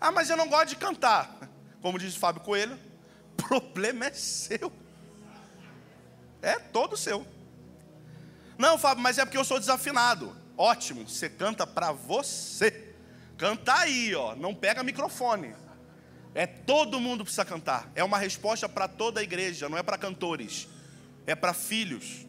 Ah, 0.00 0.12
mas 0.12 0.30
eu 0.30 0.36
não 0.36 0.48
gosto 0.48 0.68
de 0.68 0.76
cantar. 0.76 1.38
Como 1.82 1.98
diz 1.98 2.14
Fábio 2.16 2.42
Coelho, 2.42 2.78
problema 3.36 4.06
é 4.06 4.12
seu. 4.12 4.72
É 6.40 6.58
todo 6.58 6.96
seu. 6.96 7.26
Não, 8.56 8.76
Fábio, 8.76 9.02
mas 9.02 9.18
é 9.18 9.24
porque 9.24 9.38
eu 9.38 9.44
sou 9.44 9.58
desafinado. 9.58 10.36
Ótimo, 10.56 11.08
você 11.08 11.28
canta 11.28 11.66
para 11.66 11.92
você. 11.92 12.94
Canta 13.36 13.72
aí, 13.72 14.14
ó, 14.14 14.34
não 14.34 14.52
pega 14.54 14.82
microfone. 14.82 15.54
É 16.34 16.46
todo 16.46 17.00
mundo 17.00 17.24
precisa 17.24 17.44
cantar. 17.44 17.90
É 17.94 18.02
uma 18.02 18.18
resposta 18.18 18.68
para 18.68 18.88
toda 18.88 19.20
a 19.20 19.22
igreja, 19.22 19.68
não 19.68 19.78
é 19.78 19.82
para 19.82 19.96
cantores. 19.96 20.68
É 21.26 21.34
para 21.34 21.54
filhos. 21.54 22.26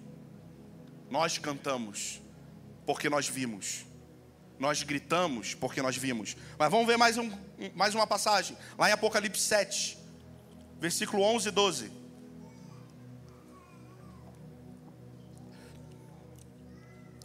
Nós 1.10 1.38
cantamos 1.38 2.22
porque 2.86 3.10
nós 3.10 3.28
vimos. 3.28 3.86
Nós 4.60 4.84
gritamos 4.84 5.54
porque 5.54 5.82
nós 5.82 5.96
vimos. 5.96 6.36
Mas 6.58 6.70
vamos 6.70 6.86
ver 6.86 6.98
mais, 6.98 7.18
um, 7.18 7.32
mais 7.74 7.96
uma 7.96 8.06
passagem. 8.06 8.58
Lá 8.78 8.90
em 8.90 8.92
Apocalipse 8.92 9.42
7, 9.42 9.98
versículo 10.80 11.24
11 11.24 11.48
e 11.48 11.52
12. 11.52 11.92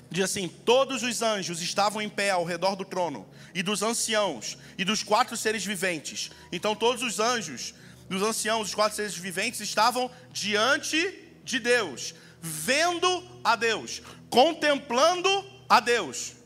Diz 0.08 0.24
assim: 0.24 0.46
Todos 0.46 1.02
os 1.02 1.22
anjos 1.22 1.60
estavam 1.60 2.00
em 2.00 2.08
pé 2.08 2.30
ao 2.30 2.44
redor 2.44 2.76
do 2.76 2.84
trono, 2.84 3.26
e 3.52 3.64
dos 3.64 3.82
anciãos, 3.82 4.56
e 4.78 4.84
dos 4.84 5.02
quatro 5.02 5.36
seres 5.36 5.64
viventes. 5.64 6.30
Então, 6.52 6.76
todos 6.76 7.02
os 7.02 7.18
anjos, 7.18 7.74
dos 8.08 8.22
anciãos, 8.22 8.68
dos 8.68 8.74
quatro 8.76 8.94
seres 8.94 9.16
viventes 9.16 9.58
estavam 9.60 10.08
diante 10.32 10.96
de 11.42 11.58
Deus, 11.58 12.14
vendo 12.40 13.28
a 13.42 13.56
Deus, 13.56 14.02
contemplando 14.30 15.28
a 15.68 15.80
Deus. 15.80 16.43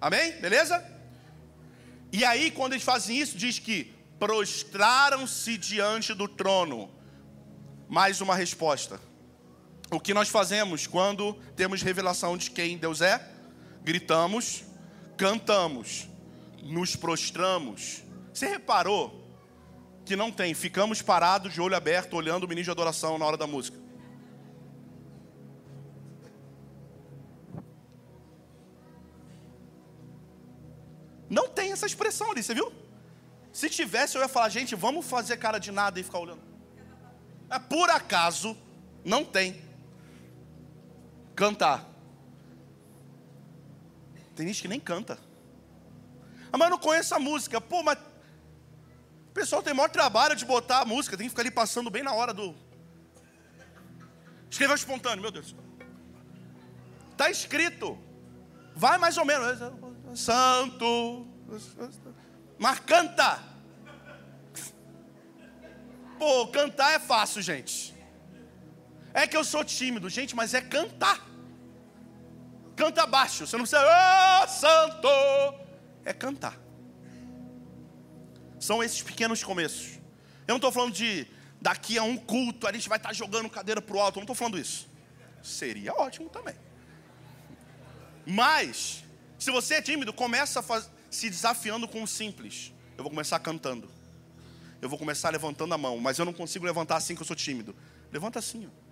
Amém? 0.00 0.32
Beleza? 0.40 0.84
E 2.12 2.24
aí, 2.24 2.50
quando 2.50 2.72
eles 2.72 2.84
fazem 2.84 3.18
isso, 3.18 3.36
diz 3.36 3.58
que 3.58 3.92
prostraram-se 4.18 5.56
diante 5.58 6.14
do 6.14 6.26
trono. 6.28 6.90
Mais 7.88 8.20
uma 8.20 8.34
resposta. 8.34 9.00
O 9.90 9.98
que 9.98 10.12
nós 10.12 10.28
fazemos 10.28 10.86
quando 10.86 11.34
temos 11.56 11.82
revelação 11.82 12.36
de 12.36 12.50
quem 12.50 12.76
Deus 12.76 13.00
é? 13.00 13.26
Gritamos, 13.82 14.64
cantamos, 15.16 16.08
nos 16.62 16.94
prostramos. 16.94 18.02
Você 18.32 18.46
reparou 18.46 19.26
que 20.04 20.14
não 20.14 20.30
tem, 20.30 20.54
ficamos 20.54 21.02
parados 21.02 21.52
de 21.52 21.60
olho 21.60 21.76
aberto, 21.76 22.14
olhando 22.14 22.44
o 22.44 22.48
ministro 22.48 22.74
de 22.74 22.78
adoração 22.78 23.18
na 23.18 23.24
hora 23.24 23.36
da 23.36 23.46
música. 23.46 23.78
Tem 31.68 31.72
essa 31.74 31.86
expressão 31.86 32.30
ali, 32.30 32.42
você 32.42 32.54
viu? 32.54 32.72
Se 33.52 33.68
tivesse, 33.68 34.16
eu 34.16 34.22
ia 34.22 34.28
falar, 34.28 34.48
gente, 34.48 34.74
vamos 34.74 35.04
fazer 35.06 35.36
cara 35.36 35.58
de 35.58 35.70
nada 35.70 36.00
e 36.00 36.02
ficar 36.02 36.18
olhando. 36.18 36.42
É 37.50 37.58
por 37.58 37.90
acaso, 37.90 38.56
não 39.04 39.22
tem. 39.24 39.62
Cantar. 41.34 41.86
Tem 44.34 44.46
gente 44.46 44.62
que 44.62 44.68
nem 44.68 44.80
canta. 44.80 45.18
Ah, 46.50 46.56
mas 46.56 46.68
eu 46.68 46.70
não 46.70 46.78
conheço 46.78 47.14
a 47.14 47.18
música. 47.18 47.60
Pô, 47.60 47.82
mas 47.82 47.98
o 47.98 49.32
pessoal 49.34 49.62
tem 49.62 49.74
maior 49.74 49.90
trabalho 49.90 50.34
de 50.34 50.44
botar 50.46 50.80
a 50.80 50.84
música, 50.84 51.16
tem 51.16 51.26
que 51.26 51.30
ficar 51.30 51.42
ali 51.42 51.50
passando 51.50 51.90
bem 51.90 52.02
na 52.02 52.14
hora 52.14 52.32
do. 52.32 52.54
Escreveu 54.50 54.74
espontâneo, 54.74 55.20
meu 55.20 55.30
Deus. 55.30 55.54
Está 57.12 57.30
escrito. 57.30 57.98
Vai 58.74 58.96
mais 58.96 59.18
ou 59.18 59.24
menos 59.24 59.58
santo. 60.14 61.37
Mas 62.58 62.80
canta. 62.80 63.42
Pô, 66.18 66.48
cantar 66.48 66.92
é 66.92 66.98
fácil, 66.98 67.40
gente. 67.40 67.94
É 69.14 69.26
que 69.26 69.36
eu 69.36 69.44
sou 69.44 69.64
tímido, 69.64 70.08
gente, 70.08 70.34
mas 70.34 70.52
é 70.52 70.60
cantar. 70.60 71.26
Canta 72.76 73.06
baixo, 73.06 73.46
você 73.46 73.56
não 73.56 73.64
precisa, 73.64 73.82
oh, 73.82 74.48
santo. 74.48 75.08
É 76.04 76.12
cantar. 76.12 76.56
São 78.60 78.82
esses 78.82 79.02
pequenos 79.02 79.42
começos. 79.42 79.98
Eu 80.46 80.52
não 80.52 80.56
estou 80.56 80.72
falando 80.72 80.92
de 80.92 81.26
daqui 81.60 81.98
a 81.98 82.02
um 82.02 82.16
culto 82.16 82.66
a 82.66 82.72
gente 82.72 82.88
vai 82.88 82.98
estar 82.98 83.10
tá 83.10 83.14
jogando 83.14 83.48
cadeira 83.48 83.80
para 83.80 83.96
o 83.96 84.00
alto. 84.00 84.16
Eu 84.16 84.20
não 84.20 84.24
estou 84.24 84.36
falando 84.36 84.58
isso. 84.58 84.88
Seria 85.42 85.92
ótimo 85.94 86.28
também. 86.28 86.54
Mas 88.26 89.04
se 89.38 89.50
você 89.50 89.74
é 89.74 89.82
tímido, 89.82 90.12
começa 90.12 90.62
faz... 90.62 90.90
se 91.10 91.30
desafiando 91.30 91.88
com 91.88 92.02
o 92.02 92.06
simples. 92.06 92.72
Eu 92.96 93.04
vou 93.04 93.10
começar 93.10 93.38
cantando. 93.38 93.90
Eu 94.80 94.88
vou 94.88 94.98
começar 94.98 95.30
levantando 95.30 95.74
a 95.74 95.78
mão, 95.78 95.98
mas 95.98 96.18
eu 96.18 96.24
não 96.24 96.32
consigo 96.32 96.64
levantar 96.64 96.96
assim 96.96 97.14
que 97.14 97.22
eu 97.22 97.26
sou 97.26 97.36
tímido. 97.36 97.74
Levanta 98.12 98.38
assim. 98.38 98.66
Ó. 98.66 98.88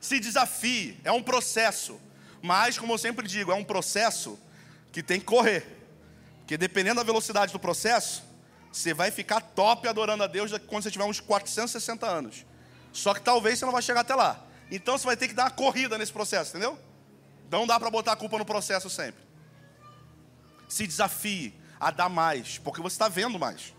Se 0.00 0.18
desafie, 0.18 0.98
é 1.04 1.12
um 1.12 1.22
processo. 1.22 2.00
Mas, 2.42 2.78
como 2.78 2.94
eu 2.94 2.98
sempre 2.98 3.26
digo, 3.26 3.52
é 3.52 3.54
um 3.54 3.64
processo 3.64 4.38
que 4.92 5.02
tem 5.02 5.20
que 5.20 5.26
correr. 5.26 5.66
Porque 6.38 6.56
dependendo 6.56 6.96
da 6.96 7.02
velocidade 7.02 7.52
do 7.52 7.58
processo, 7.58 8.24
você 8.72 8.94
vai 8.94 9.10
ficar 9.10 9.40
top 9.40 9.86
adorando 9.86 10.24
a 10.24 10.26
Deus 10.26 10.50
quando 10.66 10.82
você 10.82 10.90
tiver 10.90 11.04
uns 11.04 11.20
460 11.20 12.06
anos. 12.06 12.46
Só 12.92 13.12
que 13.14 13.20
talvez 13.20 13.58
você 13.58 13.64
não 13.64 13.72
vai 13.72 13.82
chegar 13.82 14.00
até 14.00 14.14
lá. 14.14 14.44
Então 14.70 14.96
você 14.96 15.04
vai 15.04 15.16
ter 15.16 15.28
que 15.28 15.34
dar 15.34 15.44
uma 15.44 15.50
corrida 15.50 15.98
nesse 15.98 16.12
processo, 16.12 16.50
entendeu? 16.50 16.78
Não 17.50 17.66
dá 17.66 17.78
para 17.78 17.90
botar 17.90 18.12
a 18.12 18.16
culpa 18.16 18.38
no 18.38 18.44
processo 18.44 18.88
sempre. 18.88 19.29
Se 20.70 20.86
desafie 20.86 21.52
a 21.78 21.90
dar 21.90 22.08
mais, 22.08 22.56
porque 22.58 22.80
você 22.80 22.94
está 22.94 23.08
vendo 23.08 23.38
mais. 23.38 23.74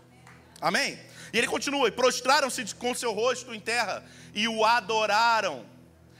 Amém? 0.60 0.96
E 1.32 1.38
ele 1.38 1.48
continua: 1.48 1.88
e 1.88 1.90
prostraram-se 1.90 2.74
com 2.76 2.94
seu 2.94 3.12
rosto 3.12 3.52
em 3.52 3.58
terra 3.58 4.04
e 4.34 4.46
o 4.46 4.64
adoraram, 4.64 5.64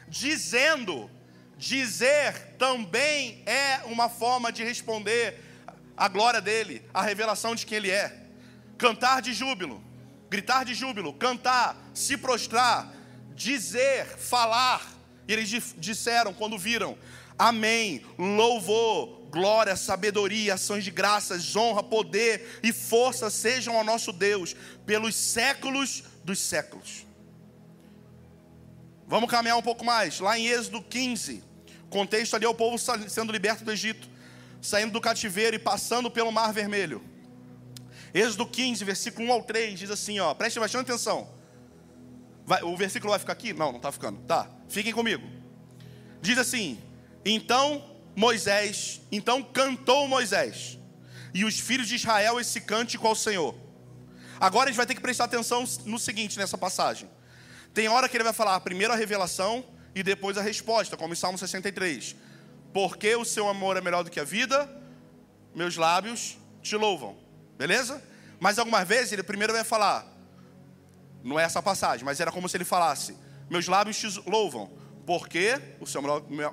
dizendo: 0.09 1.09
dizer 1.57 2.57
também 2.59 3.43
é 3.47 3.83
uma 3.85 4.09
forma 4.09 4.50
de 4.50 4.64
responder 4.64 5.38
a 5.97 6.09
glória 6.09 6.41
dele, 6.41 6.83
a 6.93 7.02
revelação 7.02 7.55
de 7.55 7.67
quem 7.67 7.76
ele 7.76 7.91
é. 7.91 8.21
Cantar 8.79 9.23
de 9.23 9.33
júbilo, 9.33 9.85
gritar 10.29 10.64
de 10.64 10.75
júbilo, 10.75 11.12
cantar, 11.12 11.76
se 11.95 12.17
prostrar, 12.17 12.91
dizer, 13.35 14.07
falar. 14.17 14.91
E 15.29 15.33
eles 15.35 15.75
disseram 15.79 16.33
quando 16.33 16.59
viram 16.59 16.99
Amém. 17.38 18.05
Louvor, 18.19 19.22
glória, 19.33 19.75
sabedoria, 19.75 20.55
ações 20.55 20.85
de 20.85 20.91
graças, 20.91 21.57
honra, 21.57 21.83
poder 21.83 22.61
e 22.62 22.71
força 22.71 23.31
sejam 23.31 23.77
ao 23.77 23.83
nosso 23.83 24.12
Deus 24.12 24.55
pelos 24.85 25.17
séculos 25.17 26.05
dos 26.23 26.39
séculos. 26.39 27.07
Vamos 29.09 29.31
caminhar 29.31 29.57
um 29.57 29.62
pouco 29.62 29.85
mais. 29.85 30.21
Lá 30.21 30.39
em 30.39 30.47
Êxodo 30.47 30.83
15, 30.83 31.43
contexto 31.89 32.37
ali 32.37 32.45
é 32.45 32.49
o 32.49 32.55
povo 32.55 32.77
sendo 32.79 33.33
liberto 33.33 33.65
do 33.65 33.73
Egito, 33.73 34.07
saindo 34.61 34.93
do 34.93 35.01
cativeiro 35.01 35.57
e 35.57 35.59
passando 35.59 36.11
pelo 36.11 36.31
Mar 36.31 36.53
Vermelho. 36.53 37.03
Êxodo 38.12 38.47
15, 38.47 38.85
versículo 38.85 39.29
1 39.29 39.33
ao 39.33 39.43
3, 39.43 39.79
diz 39.79 39.91
assim, 39.91 40.21
ó, 40.21 40.35
preste 40.35 40.61
bastante 40.61 40.91
atenção. 40.91 41.29
Vai, 42.45 42.62
o 42.62 42.77
versículo 42.77 43.11
vai 43.11 43.19
ficar 43.19 43.33
aqui? 43.33 43.55
Não, 43.55 43.71
não 43.71 43.79
está 43.79 43.91
ficando. 43.91 44.21
Tá, 44.21 44.49
fiquem 44.69 44.93
comigo. 44.93 45.27
Diz 46.21 46.39
assim: 46.39 46.79
Então 47.25 47.92
Moisés, 48.14 49.00
então 49.11 49.42
cantou 49.42 50.07
Moisés, 50.07 50.78
e 51.33 51.45
os 51.45 51.59
filhos 51.59 51.88
de 51.88 51.95
Israel 51.95 52.38
esse 52.38 52.61
cântico 52.61 53.07
ao 53.07 53.14
Senhor. 53.14 53.54
Agora 54.38 54.64
a 54.64 54.73
gente 54.73 54.76
vai 54.76 54.87
ter 54.87 54.95
que 54.95 55.00
prestar 55.00 55.25
atenção 55.25 55.64
no 55.85 55.99
seguinte 55.99 56.38
nessa 56.38 56.59
passagem. 56.59 57.09
Tem 57.73 57.88
hora 57.88 58.09
que 58.09 58.16
ele 58.16 58.25
vai 58.25 58.33
falar 58.33 58.59
primeiro 58.61 58.92
a 58.92 58.97
revelação 58.97 59.64
e 59.95 60.02
depois 60.02 60.37
a 60.37 60.42
resposta, 60.42 60.97
como 60.97 61.12
em 61.12 61.16
Salmo 61.16 61.38
63. 61.38 62.16
Porque 62.73 63.14
o 63.14 63.25
seu 63.25 63.49
amor 63.49 63.76
é 63.76 63.81
melhor 63.81 64.02
do 64.02 64.11
que 64.11 64.19
a 64.19 64.25
vida, 64.25 64.69
meus 65.54 65.76
lábios 65.76 66.38
te 66.62 66.76
louvam. 66.76 67.16
Beleza? 67.57 68.02
Mas 68.40 68.59
algumas 68.59 68.87
vezes 68.87 69.12
ele 69.12 69.23
primeiro 69.23 69.52
vai 69.52 69.64
falar, 69.64 70.07
não 71.23 71.38
é 71.38 71.45
essa 71.45 71.62
passagem, 71.62 72.04
mas 72.04 72.19
era 72.21 72.33
como 72.33 72.49
se 72.49 72.57
ele 72.57 72.64
falasse: 72.64 73.16
Meus 73.49 73.69
lábios 73.69 73.97
te 73.99 74.09
louvam, 74.28 74.71
porque 75.07 75.61
o 75.81 75.87
seu 75.87 76.01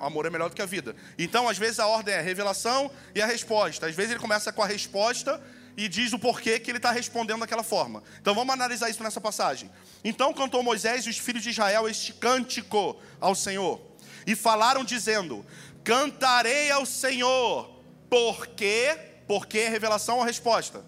amor 0.00 0.26
é 0.26 0.30
melhor 0.30 0.48
do 0.48 0.56
que 0.56 0.62
a 0.62 0.66
vida. 0.66 0.94
Então, 1.18 1.48
às 1.48 1.58
vezes, 1.58 1.78
a 1.78 1.86
ordem 1.86 2.14
é 2.14 2.18
a 2.18 2.22
revelação 2.22 2.90
e 3.14 3.22
a 3.22 3.26
resposta. 3.26 3.86
Às 3.86 3.94
vezes, 3.94 4.12
ele 4.12 4.20
começa 4.20 4.52
com 4.52 4.62
a 4.62 4.66
resposta 4.66 5.40
e 5.76 5.88
diz 5.88 6.12
o 6.12 6.18
porquê 6.18 6.58
que 6.58 6.70
ele 6.70 6.78
está 6.78 6.90
respondendo 6.90 7.40
daquela 7.40 7.62
forma. 7.62 8.02
Então, 8.20 8.34
vamos 8.34 8.52
analisar 8.52 8.90
isso 8.90 9.02
nessa 9.02 9.20
passagem. 9.20 9.70
Então, 10.04 10.32
cantou 10.34 10.62
Moisés 10.62 11.06
e 11.06 11.10
os 11.10 11.18
filhos 11.18 11.42
de 11.42 11.50
Israel 11.50 11.88
este 11.88 12.12
cântico 12.12 13.00
ao 13.20 13.34
Senhor, 13.34 13.80
e 14.26 14.34
falaram, 14.34 14.84
dizendo: 14.84 15.44
Cantarei 15.84 16.70
ao 16.70 16.84
Senhor, 16.84 17.82
porque, 18.08 18.98
porque 19.26 19.68
revelação 19.68 20.18
ou 20.18 20.24
resposta? 20.24 20.84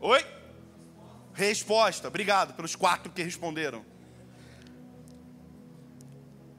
Oi? 0.00 0.24
Resposta, 1.32 2.08
obrigado 2.08 2.54
pelos 2.54 2.76
quatro 2.76 3.10
que 3.10 3.22
responderam. 3.22 3.84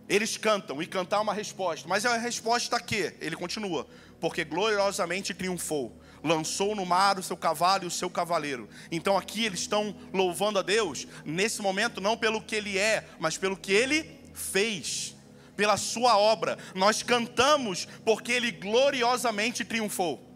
Eles 0.08 0.38
cantam, 0.38 0.82
e 0.82 0.86
cantar 0.86 1.18
é 1.18 1.22
uma 1.22 1.34
resposta, 1.34 1.88
mas 1.88 2.06
é 2.06 2.10
a 2.10 2.18
resposta 2.18 2.76
a 2.76 2.80
quê? 2.80 3.16
Ele 3.20 3.36
continua, 3.36 3.88
porque 4.20 4.44
gloriosamente 4.44 5.34
triunfou, 5.34 6.00
lançou 6.24 6.76
no 6.76 6.86
mar 6.86 7.18
o 7.18 7.24
seu 7.24 7.36
cavalo 7.36 7.86
e 7.86 7.88
o 7.88 7.92
seu 7.92 8.10
cavaleiro. 8.10 8.70
Então 8.92 9.18
aqui 9.18 9.46
eles 9.46 9.62
estão 9.62 9.96
louvando 10.14 10.60
a 10.60 10.62
Deus, 10.62 11.08
nesse 11.26 11.62
momento, 11.62 12.00
não 12.00 12.16
pelo 12.16 12.42
que 12.42 12.56
ele 12.56 12.78
é, 12.78 13.08
mas 13.20 13.38
pelo 13.38 13.58
que 13.58 13.72
ele 13.72 14.20
fez, 14.34 15.16
pela 15.56 15.76
sua 15.76 16.18
obra. 16.18 16.58
Nós 16.76 17.02
cantamos 17.02 17.88
porque 18.04 18.32
ele 18.32 18.52
gloriosamente 18.52 19.66
triunfou. 19.66 20.35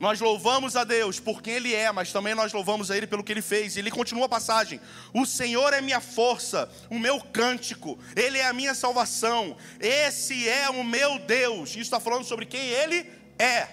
Nós 0.00 0.20
louvamos 0.20 0.76
a 0.76 0.84
Deus 0.84 1.20
por 1.20 1.40
quem 1.40 1.54
Ele 1.54 1.74
é, 1.74 1.90
mas 1.92 2.12
também 2.12 2.34
nós 2.34 2.52
louvamos 2.52 2.90
a 2.90 2.96
Ele 2.96 3.06
pelo 3.06 3.22
que 3.22 3.32
Ele 3.32 3.42
fez. 3.42 3.76
E 3.76 3.78
Ele 3.78 3.90
continua 3.90 4.26
a 4.26 4.28
passagem: 4.28 4.80
O 5.12 5.24
Senhor 5.24 5.72
é 5.72 5.80
minha 5.80 6.00
força, 6.00 6.68
o 6.90 6.98
meu 6.98 7.20
cântico, 7.20 7.98
Ele 8.16 8.38
é 8.38 8.46
a 8.46 8.52
minha 8.52 8.74
salvação, 8.74 9.56
esse 9.80 10.48
é 10.48 10.68
o 10.68 10.82
meu 10.82 11.18
Deus. 11.20 11.70
Isso 11.70 11.80
está 11.80 12.00
falando 12.00 12.24
sobre 12.24 12.44
quem 12.44 12.60
Ele 12.60 13.08
é. 13.38 13.68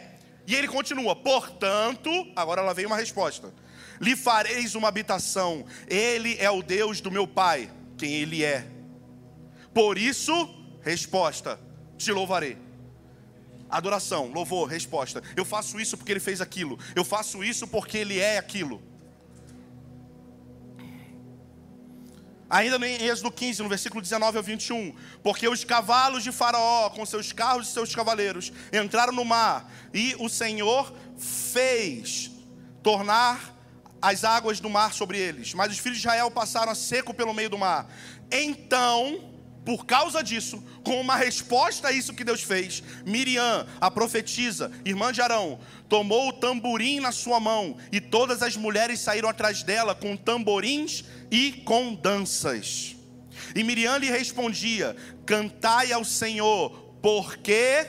E 0.46 0.56
Ele 0.56 0.68
continua: 0.68 1.16
Portanto, 1.16 2.10
agora 2.36 2.62
ela 2.62 2.74
vem 2.74 2.86
uma 2.86 2.98
resposta: 2.98 3.54
Lhe 4.00 4.16
fareis 4.16 4.76
uma 4.76 4.88
habitação, 4.88 5.66
Ele 5.88 6.38
é 6.40 6.50
o 6.52 6.62
Deus 6.62 7.02
do 7.02 7.12
meu 7.12 7.28
Pai, 7.28 7.70
quem 7.98 8.14
Ele 8.14 8.44
é. 8.44 8.68
Por 9.74 9.98
isso, 9.98 10.34
resposta: 10.82 11.60
Te 11.98 12.12
louvarei. 12.12 12.71
Adoração, 13.72 14.32
louvor, 14.32 14.68
resposta. 14.68 15.24
Eu 15.36 15.46
faço 15.46 15.80
isso 15.80 15.98
porque 15.98 16.12
ele 16.12 16.20
fez 16.20 16.42
aquilo. 16.42 16.78
Eu 16.94 17.06
faço 17.06 17.44
isso 17.44 17.66
porque 17.66 17.98
ele 17.98 18.20
é 18.20 18.38
aquilo. 18.38 18.84
Ainda 22.50 22.86
em 22.86 23.06
Êxodo 23.06 23.32
15, 23.32 23.64
no 23.64 23.70
versículo 23.70 24.02
19 24.02 24.38
ao 24.38 24.44
21. 24.44 24.94
Porque 25.24 25.48
os 25.48 25.64
cavalos 25.64 26.22
de 26.22 26.34
Faraó, 26.34 26.90
com 26.90 27.06
seus 27.06 27.32
carros 27.32 27.70
e 27.70 27.72
seus 27.72 27.96
cavaleiros, 27.96 28.52
entraram 28.74 29.14
no 29.14 29.24
mar, 29.24 29.72
e 29.94 30.18
o 30.20 30.28
Senhor 30.28 30.94
fez 31.18 32.30
tornar 32.84 33.56
as 34.02 34.26
águas 34.26 34.60
do 34.60 34.70
mar 34.70 34.94
sobre 34.94 35.18
eles. 35.18 35.54
Mas 35.54 35.72
os 35.72 35.80
filhos 35.80 36.00
de 36.00 36.06
Israel 36.06 36.30
passaram 36.30 36.74
a 36.74 36.76
seco 36.76 37.14
pelo 37.14 37.34
meio 37.34 37.50
do 37.50 37.58
mar. 37.58 37.88
Então 38.30 39.31
por 39.64 39.86
causa 39.86 40.24
disso, 40.24 40.64
com 40.84 41.00
uma 41.00 41.16
resposta 41.16 41.90
a 41.90 41.92
isso 41.92 42.14
que 42.14 42.24
Deus 42.24 42.42
fez, 42.42 42.82
Miriam, 43.06 43.68
a 43.80 43.92
profetisa, 43.92 44.72
irmã 44.84 45.12
de 45.12 45.22
Arão, 45.22 45.60
tomou 45.88 46.30
o 46.30 46.34
tamborim 46.34 47.00
na 47.00 47.12
sua 47.12 47.40
mão 47.40 47.78
e 47.92 48.02
todas 48.02 48.42
as 48.42 48.56
mulheres 48.56 49.00
saíram 49.00 49.30
atrás 49.30 49.62
dela 49.62 49.94
com 49.94 50.18
tamborins 50.18 51.04
e 51.30 51.52
com 51.64 51.94
danças. 51.94 52.96
E 53.56 53.64
Miriam 53.64 53.98
lhe 53.98 54.10
respondia: 54.10 54.96
Cantai 55.26 55.92
ao 55.92 56.04
Senhor, 56.04 56.96
porque 57.02 57.86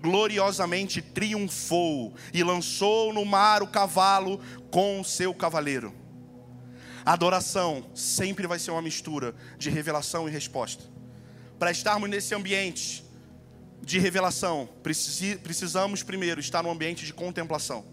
gloriosamente 0.00 1.00
triunfou 1.00 2.14
e 2.32 2.42
lançou 2.42 3.12
no 3.12 3.24
mar 3.24 3.62
o 3.62 3.68
cavalo 3.68 4.40
com 4.70 5.00
o 5.00 5.04
seu 5.04 5.32
cavaleiro. 5.34 5.99
Adoração 7.10 7.84
sempre 7.92 8.46
vai 8.46 8.56
ser 8.56 8.70
uma 8.70 8.80
mistura 8.80 9.34
de 9.58 9.68
revelação 9.68 10.28
e 10.28 10.30
resposta. 10.30 10.84
Para 11.58 11.72
estarmos 11.72 12.08
nesse 12.08 12.32
ambiente 12.36 13.04
de 13.82 13.98
revelação, 13.98 14.68
precisamos 14.80 16.04
primeiro 16.04 16.38
estar 16.38 16.62
no 16.62 16.70
ambiente 16.70 17.04
de 17.04 17.12
contemplação. 17.12 17.84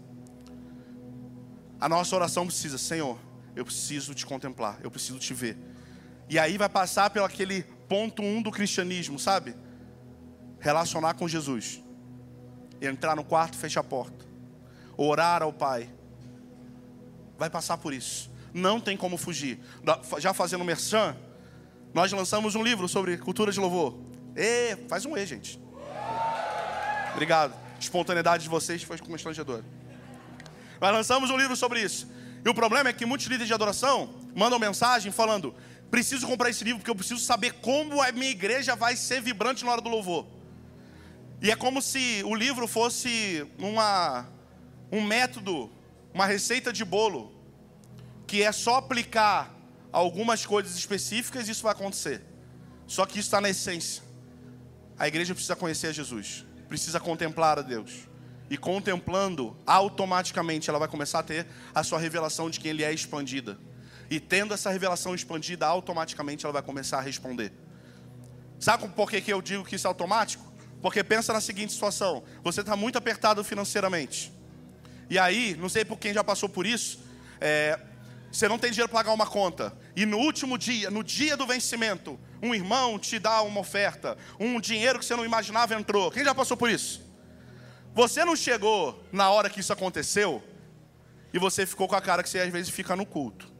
A 1.80 1.88
nossa 1.88 2.14
oração 2.14 2.46
precisa, 2.46 2.78
Senhor, 2.78 3.18
eu 3.56 3.64
preciso 3.64 4.14
te 4.14 4.24
contemplar, 4.24 4.78
eu 4.84 4.90
preciso 4.90 5.18
te 5.18 5.34
ver. 5.34 5.58
E 6.30 6.38
aí 6.38 6.56
vai 6.56 6.68
passar 6.68 7.10
pelo 7.10 7.26
aquele 7.26 7.64
ponto 7.88 8.22
um 8.22 8.40
do 8.40 8.52
cristianismo, 8.52 9.18
sabe? 9.18 9.56
Relacionar 10.60 11.14
com 11.14 11.26
Jesus. 11.26 11.82
Entrar 12.80 13.16
no 13.16 13.24
quarto, 13.24 13.56
fechar 13.56 13.80
a 13.80 13.84
porta. 13.84 14.24
Orar 14.96 15.42
ao 15.42 15.52
Pai. 15.52 15.90
Vai 17.36 17.50
passar 17.50 17.78
por 17.78 17.92
isso 17.92 18.37
não 18.52 18.80
tem 18.80 18.96
como 18.96 19.16
fugir. 19.16 19.58
Já 20.18 20.32
fazendo 20.32 20.64
merchan, 20.64 21.16
nós 21.94 22.12
lançamos 22.12 22.54
um 22.54 22.62
livro 22.62 22.88
sobre 22.88 23.16
cultura 23.18 23.52
de 23.52 23.60
louvor. 23.60 23.98
E 24.36 24.76
faz 24.88 25.04
um 25.04 25.16
E, 25.16 25.26
gente. 25.26 25.60
Obrigado. 27.12 27.54
A 27.54 27.78
espontaneidade 27.78 28.44
de 28.44 28.48
vocês 28.48 28.82
foi 28.82 28.98
constrangedora. 28.98 29.64
Nós 30.80 30.92
lançamos 30.92 31.30
um 31.30 31.36
livro 31.36 31.56
sobre 31.56 31.80
isso. 31.82 32.08
E 32.44 32.48
o 32.48 32.54
problema 32.54 32.88
é 32.88 32.92
que 32.92 33.04
muitos 33.04 33.26
líderes 33.26 33.48
de 33.48 33.54
adoração 33.54 34.14
mandam 34.34 34.58
mensagem 34.58 35.10
falando: 35.10 35.54
preciso 35.90 36.26
comprar 36.26 36.50
esse 36.50 36.62
livro 36.62 36.78
porque 36.78 36.90
eu 36.90 36.94
preciso 36.94 37.20
saber 37.20 37.54
como 37.54 38.00
a 38.00 38.12
minha 38.12 38.30
igreja 38.30 38.76
vai 38.76 38.96
ser 38.96 39.20
vibrante 39.20 39.64
na 39.64 39.72
hora 39.72 39.80
do 39.80 39.88
louvor. 39.88 40.26
E 41.40 41.50
é 41.50 41.56
como 41.56 41.80
se 41.80 42.22
o 42.24 42.34
livro 42.34 42.66
fosse 42.66 43.46
uma, 43.58 44.26
um 44.90 45.02
método, 45.02 45.70
uma 46.12 46.26
receita 46.26 46.72
de 46.72 46.84
bolo 46.84 47.37
que 48.28 48.42
é 48.42 48.52
só 48.52 48.76
aplicar 48.76 49.52
algumas 49.90 50.44
coisas 50.44 50.76
específicas 50.76 51.48
e 51.48 51.50
isso 51.50 51.62
vai 51.62 51.72
acontecer. 51.72 52.22
Só 52.86 53.06
que 53.06 53.18
isso 53.18 53.26
está 53.28 53.40
na 53.40 53.48
essência. 53.48 54.02
A 54.98 55.08
igreja 55.08 55.34
precisa 55.34 55.56
conhecer 55.56 55.88
a 55.88 55.92
Jesus, 55.92 56.44
precisa 56.68 57.00
contemplar 57.00 57.58
a 57.58 57.62
Deus. 57.62 58.06
E 58.50 58.58
contemplando, 58.58 59.56
automaticamente 59.66 60.68
ela 60.68 60.78
vai 60.78 60.88
começar 60.88 61.20
a 61.20 61.22
ter 61.22 61.46
a 61.74 61.82
sua 61.82 61.98
revelação 61.98 62.50
de 62.50 62.60
quem 62.60 62.70
Ele 62.70 62.84
é 62.84 62.92
expandida. 62.92 63.58
E 64.10 64.20
tendo 64.20 64.52
essa 64.52 64.70
revelação 64.70 65.14
expandida, 65.14 65.66
automaticamente 65.66 66.44
ela 66.44 66.52
vai 66.52 66.62
começar 66.62 66.98
a 66.98 67.02
responder. 67.02 67.50
Sabe 68.58 68.88
por 68.88 69.10
que, 69.10 69.22
que 69.22 69.32
eu 69.32 69.40
digo 69.40 69.64
que 69.64 69.76
isso 69.76 69.86
é 69.86 69.88
automático? 69.88 70.44
Porque 70.82 71.02
pensa 71.02 71.32
na 71.32 71.40
seguinte 71.40 71.72
situação: 71.72 72.22
você 72.42 72.60
está 72.60 72.76
muito 72.76 72.98
apertado 72.98 73.42
financeiramente. 73.42 74.32
E 75.08 75.18
aí, 75.18 75.56
não 75.58 75.68
sei 75.70 75.84
por 75.84 75.98
quem 75.98 76.12
já 76.12 76.22
passou 76.22 76.48
por 76.48 76.66
isso, 76.66 77.00
é, 77.40 77.78
você 78.30 78.48
não 78.48 78.58
tem 78.58 78.70
dinheiro 78.70 78.88
para 78.88 78.98
pagar 78.98 79.12
uma 79.12 79.26
conta, 79.26 79.76
e 79.96 80.04
no 80.04 80.18
último 80.18 80.58
dia, 80.58 80.90
no 80.90 81.02
dia 81.02 81.36
do 81.36 81.46
vencimento, 81.46 82.18
um 82.42 82.54
irmão 82.54 82.98
te 82.98 83.18
dá 83.18 83.42
uma 83.42 83.60
oferta, 83.60 84.16
um 84.38 84.60
dinheiro 84.60 84.98
que 84.98 85.04
você 85.04 85.16
não 85.16 85.24
imaginava 85.24 85.74
entrou. 85.74 86.10
Quem 86.10 86.24
já 86.24 86.34
passou 86.34 86.56
por 86.56 86.70
isso? 86.70 87.02
Você 87.94 88.24
não 88.24 88.36
chegou 88.36 89.02
na 89.10 89.30
hora 89.30 89.50
que 89.50 89.60
isso 89.60 89.72
aconteceu 89.72 90.42
e 91.32 91.38
você 91.38 91.66
ficou 91.66 91.88
com 91.88 91.96
a 91.96 92.00
cara 92.00 92.22
que 92.22 92.28
você 92.28 92.38
às 92.40 92.52
vezes 92.52 92.70
fica 92.70 92.94
no 92.94 93.04
culto. 93.04 93.50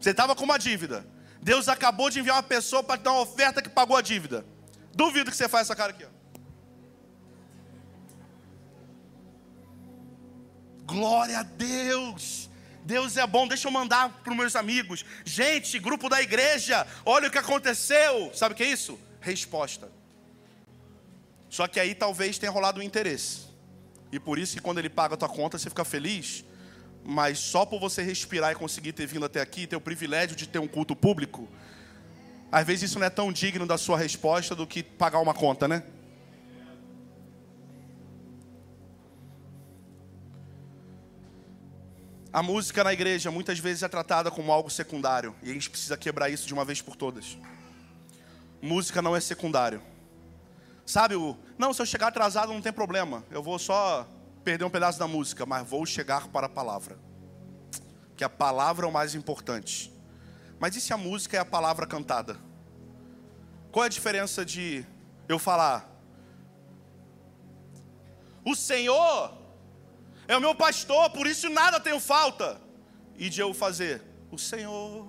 Você 0.00 0.10
estava 0.10 0.34
com 0.34 0.44
uma 0.44 0.58
dívida. 0.58 1.06
Deus 1.42 1.68
acabou 1.68 2.08
de 2.08 2.20
enviar 2.20 2.36
uma 2.36 2.42
pessoa 2.42 2.82
para 2.82 2.96
te 2.96 3.02
dar 3.02 3.12
uma 3.12 3.22
oferta 3.22 3.60
que 3.60 3.68
pagou 3.68 3.96
a 3.96 4.02
dívida. 4.02 4.46
Duvido 4.94 5.30
que 5.30 5.36
você 5.36 5.48
faça 5.48 5.64
essa 5.64 5.76
cara 5.76 5.90
aqui. 5.90 6.04
Ó. 6.04 6.15
Glória 10.86 11.40
a 11.40 11.42
Deus. 11.42 12.48
Deus 12.84 13.16
é 13.16 13.26
bom. 13.26 13.48
Deixa 13.48 13.66
eu 13.66 13.72
mandar 13.72 14.08
para 14.22 14.30
os 14.30 14.36
meus 14.36 14.54
amigos. 14.54 15.04
Gente, 15.24 15.78
grupo 15.80 16.08
da 16.08 16.22
igreja, 16.22 16.86
olha 17.04 17.26
o 17.28 17.30
que 17.30 17.38
aconteceu. 17.38 18.30
Sabe 18.32 18.54
o 18.54 18.56
que 18.56 18.62
é 18.62 18.70
isso? 18.70 18.98
Resposta. 19.20 19.90
Só 21.50 21.66
que 21.66 21.80
aí 21.80 21.94
talvez 21.94 22.38
tenha 22.38 22.52
rolado 22.52 22.80
um 22.80 22.82
interesse. 22.82 23.46
E 24.12 24.20
por 24.20 24.38
isso 24.38 24.54
que 24.54 24.62
quando 24.62 24.78
ele 24.78 24.88
paga 24.88 25.14
a 25.14 25.16
tua 25.16 25.28
conta, 25.28 25.58
você 25.58 25.68
fica 25.68 25.84
feliz. 25.84 26.44
Mas 27.04 27.38
só 27.38 27.66
por 27.66 27.80
você 27.80 28.02
respirar 28.02 28.52
e 28.52 28.54
conseguir 28.54 28.92
ter 28.92 29.06
vindo 29.06 29.26
até 29.26 29.40
aqui, 29.40 29.66
ter 29.66 29.76
o 29.76 29.80
privilégio 29.80 30.36
de 30.36 30.48
ter 30.48 30.60
um 30.60 30.68
culto 30.68 30.94
público, 30.94 31.48
às 32.50 32.64
vezes 32.64 32.90
isso 32.90 32.98
não 32.98 33.06
é 33.06 33.10
tão 33.10 33.32
digno 33.32 33.66
da 33.66 33.76
sua 33.76 33.98
resposta 33.98 34.54
do 34.54 34.66
que 34.66 34.82
pagar 34.82 35.18
uma 35.18 35.34
conta, 35.34 35.66
né? 35.66 35.82
A 42.36 42.42
música 42.42 42.84
na 42.84 42.92
igreja 42.92 43.30
muitas 43.30 43.58
vezes 43.58 43.82
é 43.82 43.88
tratada 43.88 44.30
como 44.30 44.52
algo 44.52 44.68
secundário 44.68 45.34
e 45.42 45.50
a 45.50 45.54
gente 45.54 45.70
precisa 45.70 45.96
quebrar 45.96 46.28
isso 46.28 46.46
de 46.46 46.52
uma 46.52 46.66
vez 46.66 46.82
por 46.82 46.94
todas. 46.94 47.38
Música 48.60 49.00
não 49.00 49.16
é 49.16 49.20
secundário. 49.20 49.80
Sabe 50.84 51.14
o, 51.14 51.34
não, 51.56 51.72
se 51.72 51.80
eu 51.80 51.86
chegar 51.86 52.08
atrasado 52.08 52.52
não 52.52 52.60
tem 52.60 52.74
problema. 52.74 53.24
Eu 53.30 53.42
vou 53.42 53.58
só 53.58 54.06
perder 54.44 54.66
um 54.66 54.68
pedaço 54.68 54.98
da 54.98 55.08
música, 55.08 55.46
mas 55.46 55.66
vou 55.66 55.86
chegar 55.86 56.28
para 56.28 56.44
a 56.44 56.48
palavra. 56.50 56.98
Que 58.14 58.22
a 58.22 58.28
palavra 58.28 58.84
é 58.84 58.88
o 58.90 58.92
mais 58.92 59.14
importante. 59.14 59.90
Mas 60.60 60.76
e 60.76 60.80
se 60.82 60.92
a 60.92 60.98
música 60.98 61.38
é 61.38 61.40
a 61.40 61.44
palavra 61.46 61.86
cantada? 61.86 62.36
Qual 63.72 63.82
é 63.82 63.86
a 63.86 63.88
diferença 63.88 64.44
de 64.44 64.84
eu 65.26 65.38
falar? 65.38 65.90
O 68.44 68.54
Senhor 68.54 69.45
é 70.28 70.36
o 70.36 70.40
meu 70.40 70.54
pastor, 70.54 71.10
por 71.10 71.26
isso 71.26 71.48
nada 71.48 71.78
tenho 71.80 72.00
falta. 72.00 72.60
E 73.16 73.28
de 73.28 73.40
eu 73.40 73.54
fazer, 73.54 74.02
o 74.30 74.38
Senhor 74.38 75.06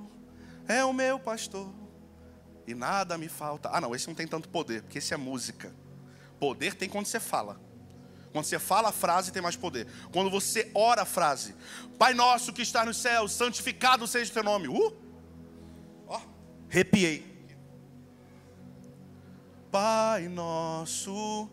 é 0.68 0.84
o 0.84 0.94
meu 0.94 1.20
pastor 1.20 1.74
e 2.68 2.76
nada 2.76 3.18
me 3.18 3.30
falta. 3.30 3.70
Ah, 3.72 3.80
não, 3.80 3.96
esse 3.96 4.08
não 4.08 4.14
tem 4.14 4.28
tanto 4.28 4.50
poder, 4.50 4.84
porque 4.84 4.98
esse 4.98 5.14
é 5.14 5.18
música. 5.18 5.74
Poder 6.38 6.76
tem 6.76 6.90
quando 6.90 7.06
você 7.06 7.20
fala. 7.20 7.60
Quando 8.34 8.46
você 8.46 8.60
fala 8.60 8.90
a 8.90 8.92
frase, 8.92 9.32
tem 9.32 9.42
mais 9.42 9.56
poder. 9.56 9.88
Quando 10.12 10.30
você 10.30 10.70
ora 10.76 11.04
a 11.04 11.06
frase, 11.06 11.56
Pai 11.98 12.14
nosso 12.14 12.54
que 12.54 12.62
está 12.62 12.86
nos 12.86 12.98
céus, 12.98 13.32
santificado 13.32 14.06
seja 14.06 14.30
o 14.30 14.34
teu 14.34 14.44
nome. 14.44 14.68
Uh! 14.68 14.94
Ó, 16.08 16.22
arrepiei. 16.70 17.26
Pai 19.72 20.28
nosso. 20.28 21.50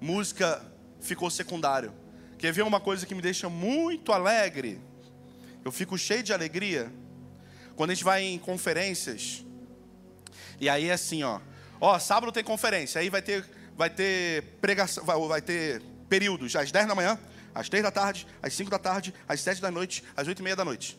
Música 0.00 0.64
ficou 1.00 1.30
secundário. 1.30 1.92
Quer 2.38 2.52
ver 2.52 2.62
uma 2.62 2.80
coisa 2.80 3.06
que 3.06 3.14
me 3.14 3.22
deixa 3.22 3.48
muito 3.48 4.12
alegre? 4.12 4.80
Eu 5.64 5.72
fico 5.72 5.96
cheio 5.96 6.22
de 6.22 6.32
alegria 6.32 6.92
quando 7.74 7.90
a 7.90 7.94
gente 7.94 8.04
vai 8.04 8.22
em 8.22 8.38
conferências. 8.38 9.44
E 10.60 10.68
aí 10.68 10.88
é 10.88 10.92
assim, 10.92 11.22
ó. 11.22 11.40
Ó, 11.80 11.98
sábado 11.98 12.32
tem 12.32 12.42
conferência, 12.42 13.00
aí 13.00 13.10
vai 13.10 13.20
ter 13.20 13.44
vai 13.76 13.90
ter 13.90 14.42
pregação, 14.60 15.04
vai, 15.04 15.18
vai 15.28 15.42
ter 15.42 15.82
períodos 16.08 16.56
às 16.56 16.72
10 16.72 16.86
da 16.86 16.94
manhã, 16.94 17.18
às 17.54 17.68
3 17.68 17.82
da 17.84 17.90
tarde, 17.90 18.26
às 18.42 18.54
5 18.54 18.70
da 18.70 18.78
tarde, 18.78 19.14
às 19.28 19.40
7 19.40 19.60
da 19.60 19.70
noite, 19.70 20.02
às 20.16 20.26
8 20.26 20.38
e 20.38 20.42
meia 20.42 20.56
da 20.56 20.64
noite. 20.64 20.98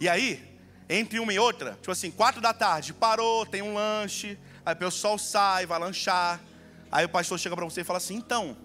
E 0.00 0.08
aí, 0.08 0.56
entre 0.88 1.18
uma 1.18 1.32
e 1.32 1.38
outra, 1.38 1.72
tipo 1.72 1.90
assim, 1.90 2.10
4 2.10 2.40
da 2.40 2.54
tarde, 2.54 2.92
parou, 2.92 3.44
tem 3.44 3.60
um 3.60 3.74
lanche, 3.74 4.38
aí 4.64 4.74
o 4.74 4.76
pessoal 4.76 5.18
sai, 5.18 5.66
vai 5.66 5.78
lanchar. 5.78 6.40
Aí 6.90 7.04
o 7.04 7.08
pastor 7.08 7.38
chega 7.38 7.54
para 7.56 7.64
você 7.64 7.80
e 7.80 7.84
fala 7.84 7.98
assim: 7.98 8.14
então, 8.14 8.56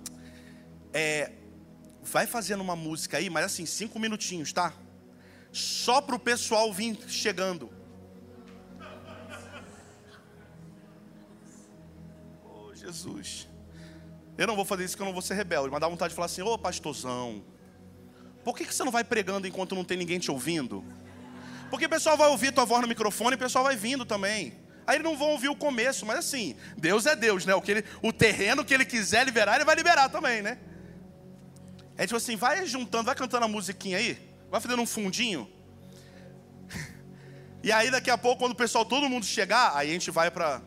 é, 0.94 1.32
vai 2.02 2.26
fazendo 2.28 2.62
uma 2.62 2.76
música 2.76 3.18
aí, 3.18 3.30
mas 3.30 3.46
assim, 3.46 3.66
cinco 3.66 4.00
minutinhos, 4.00 4.52
tá? 4.52 4.74
Só 5.52 6.02
para 6.02 6.16
o 6.16 6.20
pessoal 6.20 6.72
vir 6.72 6.98
chegando. 7.08 7.70
Oh, 12.44 12.74
Jesus. 12.76 13.48
Eu 14.38 14.48
não 14.48 14.56
vou 14.56 14.66
fazer 14.66 14.86
isso 14.86 14.94
porque 14.94 15.04
eu 15.04 15.08
não 15.08 15.14
vou 15.14 15.22
ser 15.22 15.36
rebelde, 15.36 15.70
mas 15.70 15.82
dá 15.82 15.88
vontade 15.88 16.10
de 16.10 16.16
falar 16.16 16.28
assim: 16.28 16.42
Ô 16.42 16.58
pastorzão, 16.58 17.44
por 18.44 18.56
que, 18.56 18.66
que 18.66 18.74
você 18.74 18.84
não 18.84 18.92
vai 18.92 19.04
pregando 19.04 19.48
enquanto 19.48 19.76
não 19.76 19.84
tem 19.84 19.98
ninguém 19.98 20.20
te 20.20 20.32
ouvindo? 20.32 20.84
Porque 21.70 21.86
o 21.86 21.90
pessoal 21.90 22.18
vai 22.18 22.28
ouvir 22.28 22.52
tua 22.52 22.66
voz 22.66 22.82
no 22.82 22.88
microfone 22.88 23.32
e 23.32 23.36
o 23.36 23.40
pessoal 23.40 23.64
vai 23.64 23.76
vindo 23.76 24.06
também. 24.06 24.61
Aí 24.86 25.00
não 25.00 25.18
vão 25.18 25.30
ouvir 25.30 25.50
o 25.50 25.56
começo, 25.56 26.06
mas 26.06 26.20
assim, 26.20 26.56
Deus 26.78 27.06
é 27.06 27.16
Deus, 27.16 27.46
né? 27.46 27.54
O, 27.54 27.62
que 27.62 27.72
ele, 27.72 27.86
o 28.02 28.12
terreno 28.12 28.66
que 28.66 28.74
ele 28.74 28.86
quiser 28.86 29.26
liberar, 29.26 29.56
ele 29.56 29.66
vai 29.66 29.76
liberar 29.76 30.10
também, 30.10 30.42
né? 30.42 30.58
É 31.98 32.06
tipo 32.06 32.18
assim, 32.18 32.36
vai 32.36 32.66
juntando, 32.66 33.06
vai 33.06 33.16
cantando 33.16 33.46
a 33.46 33.48
musiquinha 33.48 33.98
aí, 33.98 34.18
vai 34.50 34.60
fazendo 34.60 34.82
um 34.82 34.88
fundinho. 34.88 35.50
E 37.64 37.72
aí 37.72 37.92
daqui 37.92 38.10
a 38.10 38.18
pouco, 38.18 38.40
quando 38.40 38.54
o 38.54 38.56
pessoal, 38.56 38.84
todo 38.84 39.08
mundo 39.08 39.24
chegar, 39.24 39.76
aí 39.76 39.92
a 39.92 39.94
gente 39.94 40.10
vai 40.10 40.32
para 40.32 40.64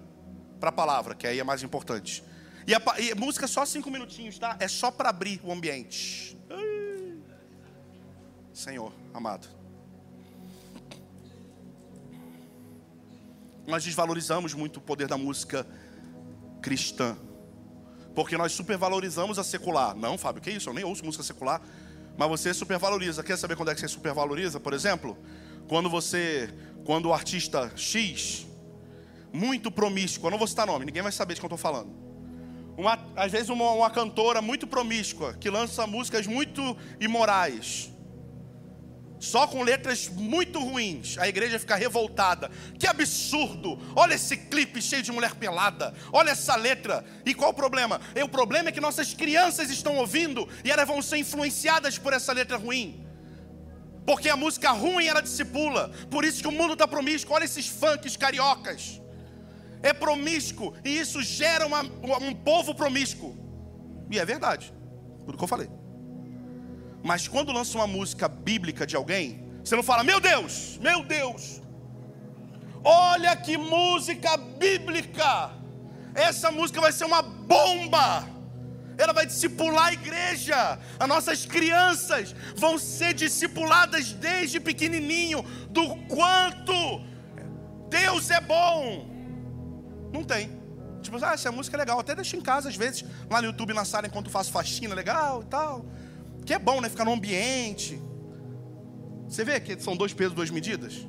a 0.62 0.70
palavra, 0.70 1.16
que 1.16 1.26
aí 1.26 1.40
é 1.40 1.42
mais 1.42 1.60
importante. 1.60 2.22
E 2.68 2.72
a, 2.72 2.80
e 3.00 3.12
música 3.16 3.46
é 3.46 3.48
só 3.48 3.66
cinco 3.66 3.90
minutinhos, 3.90 4.38
tá? 4.38 4.56
É 4.60 4.68
só 4.68 4.92
para 4.92 5.08
abrir 5.08 5.40
o 5.42 5.50
ambiente. 5.50 6.38
Senhor, 8.52 8.92
amado. 9.12 9.48
Nós 13.66 13.84
desvalorizamos 13.84 14.54
muito 14.54 14.76
o 14.76 14.80
poder 14.80 15.08
da 15.08 15.16
música 15.16 15.66
cristã. 16.60 17.16
Porque 18.14 18.36
nós 18.36 18.52
supervalorizamos 18.52 19.38
a 19.38 19.44
secular. 19.44 19.96
Não, 19.96 20.16
Fábio, 20.18 20.42
que 20.42 20.50
isso? 20.50 20.68
Eu 20.68 20.74
nem 20.74 20.84
ouço 20.84 21.04
música 21.04 21.24
secular. 21.24 21.60
Mas 22.16 22.28
você 22.28 22.54
supervaloriza. 22.54 23.22
Quer 23.22 23.36
saber 23.36 23.56
quando 23.56 23.70
é 23.70 23.74
que 23.74 23.80
você 23.80 23.88
supervaloriza? 23.88 24.60
Por 24.60 24.72
exemplo, 24.72 25.16
quando 25.66 25.88
você, 25.90 26.52
quando 26.84 27.06
o 27.06 27.12
artista 27.12 27.72
X, 27.74 28.46
muito 29.32 29.70
promíscuo, 29.70 30.26
eu 30.26 30.30
não 30.30 30.38
vou 30.38 30.46
citar 30.46 30.66
nome, 30.66 30.84
ninguém 30.84 31.02
vai 31.02 31.10
saber 31.10 31.34
de 31.34 31.40
quem 31.40 31.50
eu 31.50 31.54
estou 31.54 31.58
falando. 31.58 31.90
Uma, 32.76 32.98
às 33.16 33.32
vezes 33.32 33.48
uma, 33.48 33.70
uma 33.72 33.90
cantora 33.90 34.42
muito 34.42 34.66
promíscua, 34.66 35.34
que 35.34 35.48
lança 35.48 35.86
músicas 35.86 36.26
muito 36.26 36.76
imorais 37.00 37.93
só 39.18 39.46
com 39.46 39.62
letras 39.62 40.08
muito 40.08 40.58
ruins, 40.58 41.16
a 41.18 41.28
igreja 41.28 41.58
fica 41.58 41.76
revoltada. 41.76 42.50
Que 42.78 42.86
absurdo! 42.86 43.78
Olha 43.96 44.14
esse 44.14 44.36
clipe 44.36 44.82
cheio 44.82 45.02
de 45.02 45.12
mulher 45.12 45.34
pelada. 45.34 45.94
Olha 46.12 46.30
essa 46.30 46.56
letra. 46.56 47.04
E 47.24 47.34
qual 47.34 47.50
o 47.50 47.54
problema? 47.54 48.00
E 48.14 48.22
o 48.22 48.28
problema 48.28 48.68
é 48.68 48.72
que 48.72 48.80
nossas 48.80 49.14
crianças 49.14 49.70
estão 49.70 49.96
ouvindo 49.96 50.48
e 50.64 50.70
elas 50.70 50.86
vão 50.86 51.00
ser 51.00 51.18
influenciadas 51.18 51.98
por 51.98 52.12
essa 52.12 52.32
letra 52.32 52.56
ruim. 52.56 53.04
Porque 54.06 54.28
a 54.28 54.36
música 54.36 54.70
ruim 54.70 55.06
ela 55.06 55.22
discipula. 55.22 55.90
Por 56.10 56.24
isso 56.24 56.42
que 56.42 56.48
o 56.48 56.52
mundo 56.52 56.74
está 56.74 56.86
promíscuo. 56.86 57.34
Olha 57.34 57.44
esses 57.44 57.66
funks 57.66 58.16
cariocas. 58.16 59.00
É 59.82 59.92
promíscuo 59.92 60.74
e 60.84 60.98
isso 60.98 61.22
gera 61.22 61.66
uma, 61.66 61.82
um 61.82 62.34
povo 62.34 62.74
promíscuo. 62.74 63.36
E 64.10 64.18
é 64.18 64.24
verdade. 64.24 64.72
Tudo 65.24 65.38
que 65.38 65.44
eu 65.44 65.48
falei. 65.48 65.68
Mas 67.04 67.28
quando 67.28 67.52
lança 67.52 67.76
uma 67.76 67.86
música 67.86 68.26
bíblica 68.26 68.86
de 68.86 68.96
alguém, 68.96 69.46
você 69.62 69.76
não 69.76 69.82
fala, 69.82 70.02
meu 70.02 70.20
Deus, 70.20 70.78
meu 70.80 71.04
Deus, 71.04 71.60
olha 72.82 73.36
que 73.36 73.58
música 73.58 74.38
bíblica. 74.38 75.50
Essa 76.14 76.50
música 76.50 76.80
vai 76.80 76.92
ser 76.92 77.04
uma 77.04 77.20
bomba. 77.20 78.26
Ela 78.96 79.12
vai 79.12 79.26
discipular 79.26 79.88
a 79.88 79.92
igreja. 79.92 80.78
As 80.98 81.06
nossas 81.06 81.44
crianças 81.44 82.34
vão 82.56 82.78
ser 82.78 83.12
discipuladas 83.12 84.12
desde 84.12 84.58
pequenininho 84.58 85.42
do 85.68 85.96
quanto 86.06 86.74
Deus 87.90 88.30
é 88.30 88.40
bom. 88.40 89.10
Não 90.10 90.24
tem. 90.24 90.58
Tipo, 91.02 91.22
ah, 91.22 91.34
essa 91.34 91.52
música 91.52 91.76
é 91.76 91.80
legal. 91.80 92.00
Até 92.00 92.14
deixa 92.14 92.34
em 92.34 92.40
casa 92.40 92.70
às 92.70 92.76
vezes, 92.76 93.04
lá 93.28 93.42
no 93.42 93.48
YouTube 93.48 93.74
na 93.74 93.84
sala 93.84 94.06
enquanto 94.06 94.30
faço 94.30 94.50
faxina, 94.50 94.94
legal 94.94 95.42
e 95.42 95.46
tal. 95.46 95.84
Que 96.44 96.54
é 96.54 96.58
bom, 96.58 96.80
né? 96.80 96.88
Ficar 96.88 97.04
no 97.04 97.12
ambiente. 97.12 98.00
Você 99.28 99.44
vê 99.44 99.58
que 99.58 99.78
são 99.80 99.96
dois 99.96 100.12
pesos, 100.12 100.34
duas 100.34 100.50
medidas? 100.50 101.06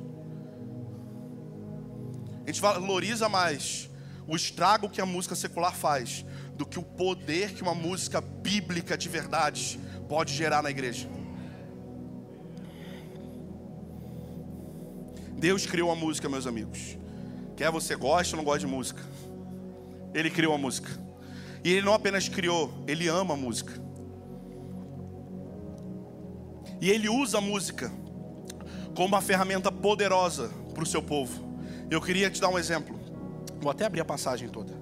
A 2.44 2.46
gente 2.46 2.60
valoriza 2.60 3.28
mais 3.28 3.90
o 4.26 4.34
estrago 4.34 4.88
que 4.88 5.00
a 5.00 5.06
música 5.06 5.34
secular 5.34 5.74
faz 5.74 6.24
do 6.54 6.64
que 6.64 6.78
o 6.78 6.82
poder 6.82 7.52
que 7.52 7.62
uma 7.62 7.74
música 7.74 8.20
bíblica 8.20 8.96
de 8.96 9.08
verdade 9.08 9.78
pode 10.08 10.32
gerar 10.32 10.62
na 10.62 10.70
igreja. 10.70 11.08
Deus 15.38 15.66
criou 15.66 15.90
a 15.90 15.94
música, 15.94 16.28
meus 16.28 16.46
amigos. 16.46 16.96
Quer 17.56 17.70
você 17.70 17.94
goste 17.94 18.34
ou 18.34 18.38
não 18.38 18.44
goste 18.44 18.66
de 18.66 18.72
música, 18.72 19.02
Ele 20.14 20.30
criou 20.30 20.54
a 20.54 20.58
música. 20.58 20.90
E 21.62 21.72
Ele 21.72 21.82
não 21.82 21.92
apenas 21.92 22.28
criou, 22.28 22.72
Ele 22.86 23.06
ama 23.06 23.34
a 23.34 23.36
música. 23.36 23.85
E 26.86 26.90
ele 26.90 27.08
usa 27.08 27.38
a 27.38 27.40
música 27.40 27.90
como 28.94 29.08
uma 29.08 29.20
ferramenta 29.20 29.72
poderosa 29.72 30.52
para 30.72 30.84
o 30.84 30.86
seu 30.86 31.02
povo. 31.02 31.44
Eu 31.90 32.00
queria 32.00 32.30
te 32.30 32.40
dar 32.40 32.48
um 32.48 32.56
exemplo. 32.56 32.96
Vou 33.60 33.72
até 33.72 33.84
abrir 33.84 34.02
a 34.02 34.04
passagem 34.04 34.48
toda. 34.48 34.72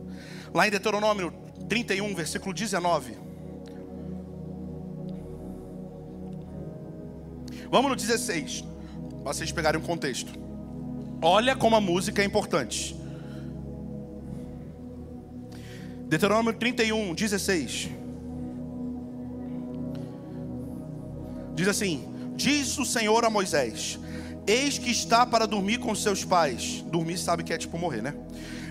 Lá 0.53 0.69
em 0.69 0.71
Deuteronômio 0.71 1.33
31, 1.67 2.15
versículo 2.15 2.53
19. 2.53 3.17
Vamos 7.71 7.91
no 7.91 7.97
16, 7.97 8.63
para 9.23 9.33
vocês 9.33 9.51
pegarem 9.51 9.81
um 9.81 9.85
contexto. 9.85 10.31
Olha 11.23 11.57
como 11.57 11.75
a 11.75 11.81
música 11.81 12.21
é 12.21 12.27
importante. 12.27 12.95
Deuteronômio 16.07 16.53
31, 16.53 17.15
16. 17.15 18.04
Diz 21.55 21.69
assim: 21.69 22.09
Diz 22.37 22.77
o 22.79 22.85
Senhor 22.85 23.25
a 23.25 23.31
Moisés: 23.31 23.99
Eis 24.47 24.79
que 24.79 24.91
está 24.91 25.25
para 25.25 25.47
dormir 25.47 25.79
com 25.79 25.95
seus 25.95 26.25
pais. 26.25 26.83
Dormir 26.87 27.19
sabe 27.19 27.43
que 27.43 27.53
é 27.53 27.59
tipo 27.59 27.79
morrer, 27.79 28.03
né? 28.03 28.15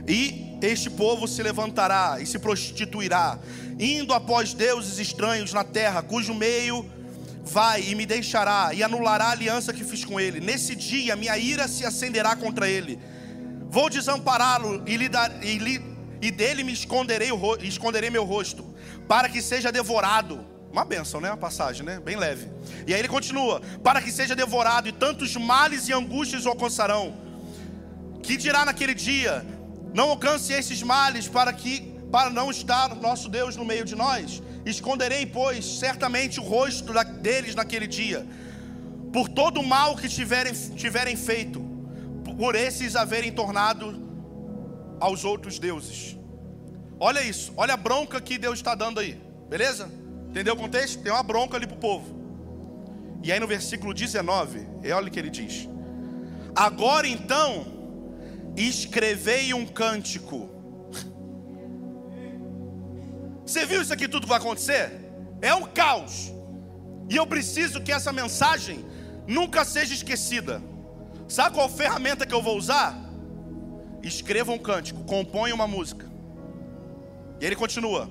E 0.08 0.58
este 0.62 0.90
povo 0.90 1.28
se 1.28 1.42
levantará 1.42 2.18
e 2.22 2.26
se 2.26 2.38
prostituirá, 2.40 3.40
indo 3.80 4.14
após 4.14 4.54
deuses 4.54 5.00
estranhos 5.00 5.54
na 5.54 5.64
terra, 5.64 6.02
cujo 6.02 6.34
meio 6.34 6.86
vai 7.44 7.84
e 7.84 7.96
me 7.96 8.06
deixará 8.06 8.74
e 8.74 8.82
anulará 8.82 9.26
a 9.26 9.32
aliança 9.32 9.74
que 9.74 9.84
fiz 9.84 10.06
com 10.06 10.20
ele. 10.20 10.40
Nesse 10.40 10.76
dia 10.76 11.16
minha 11.16 11.38
ira 11.38 11.68
se 11.68 11.86
acenderá 11.86 12.36
contra 12.36 12.70
ele. 12.70 13.00
Vou 13.70 13.90
desampará-lo 13.90 14.84
e, 14.86 14.96
lhe 14.96 15.10
dar, 15.10 15.44
e, 15.44 15.58
lhe, 15.58 15.82
e 16.22 16.32
dele 16.32 16.64
me 16.64 16.72
esconderei, 16.72 17.32
o, 17.32 17.56
esconderei 17.58 18.10
meu 18.10 18.24
rosto, 18.24 18.64
para 19.08 19.28
que 19.28 19.42
seja 19.42 19.72
devorado. 19.72 20.46
Uma 20.74 20.84
benção, 20.84 21.22
né? 21.22 21.30
A 21.30 21.38
passagem, 21.38 21.86
né? 21.86 22.00
Bem 22.00 22.16
leve. 22.16 22.50
E 22.88 22.94
aí 22.96 23.00
ele 23.00 23.08
continua: 23.08 23.62
para 23.84 24.02
que 24.02 24.12
seja 24.12 24.36
devorado, 24.36 24.90
e 24.90 24.92
tantos 24.92 25.36
males 25.36 25.88
e 25.88 25.94
angústias 25.94 26.48
o 26.48 26.50
alcançarão. 26.50 27.16
Que 28.24 28.36
dirá 28.36 28.66
naquele 28.66 28.96
dia: 28.96 29.46
não 29.94 30.10
alcance 30.10 30.52
esses 30.52 30.82
males 30.82 31.28
para 31.28 31.54
que 31.54 31.94
para 32.12 32.32
não 32.32 32.50
estar 32.50 32.96
nosso 32.96 33.30
Deus 33.30 33.56
no 33.56 33.64
meio 33.64 33.86
de 33.86 33.96
nós. 33.96 34.42
Esconderei, 34.66 35.28
pois, 35.28 35.64
certamente 35.64 36.40
o 36.40 36.44
rosto 36.44 36.92
deles 37.22 37.54
naquele 37.54 37.86
dia, 37.86 38.26
por 39.12 39.30
todo 39.30 39.60
o 39.60 39.68
mal 39.68 39.96
que 39.96 40.10
tiverem, 40.10 40.54
tiverem 40.76 41.16
feito, 41.16 41.60
por 42.38 42.56
esses 42.56 42.96
haverem 42.96 43.32
tornado 43.32 44.02
aos 45.00 45.24
outros 45.24 45.60
deuses. 45.60 46.18
Olha 47.00 47.22
isso, 47.22 47.54
olha 47.58 47.76
a 47.76 47.78
bronca 47.78 48.20
que 48.20 48.40
Deus 48.40 48.58
está 48.58 48.74
dando 48.74 49.00
aí, 49.00 49.22
beleza? 49.50 50.02
Entendeu 50.34 50.56
o 50.56 50.58
contexto? 50.58 51.04
Tem 51.04 51.12
uma 51.12 51.22
bronca 51.22 51.58
ali 51.58 51.68
para 51.68 51.78
o 51.78 51.80
povo. 51.80 52.08
E 53.22 53.32
aí 53.32 53.40
no 53.40 53.48
versículo 53.48 53.94
19, 53.94 54.68
olha 54.94 55.08
o 55.08 55.12
que 55.12 55.20
ele 55.20 55.30
diz: 55.30 55.70
Agora 56.56 57.08
então, 57.08 57.68
escrevei 58.58 59.54
um 59.54 59.66
cântico 59.66 60.54
você 63.46 63.66
viu 63.66 63.82
isso 63.82 63.94
aqui 63.94 64.08
tudo 64.08 64.24
que 64.24 64.30
vai 64.30 64.38
acontecer? 64.38 64.92
É 65.42 65.54
um 65.54 65.64
caos. 65.64 66.32
E 67.10 67.16
eu 67.16 67.28
preciso 67.28 67.82
que 67.82 67.92
essa 67.92 68.14
mensagem 68.14 68.86
nunca 69.28 69.66
seja 69.66 69.94
esquecida. 69.94 70.62
Sabe 71.28 71.56
qual 71.56 71.68
ferramenta 71.68 72.26
que 72.26 72.34
eu 72.34 72.42
vou 72.42 72.58
usar? 72.58 72.98
Escreva 74.02 74.52
um 74.52 74.58
cântico, 74.58 75.04
compõe 75.04 75.52
uma 75.52 75.68
música. 75.68 76.10
E 77.40 77.46
ele 77.46 77.56
continua: 77.56 78.10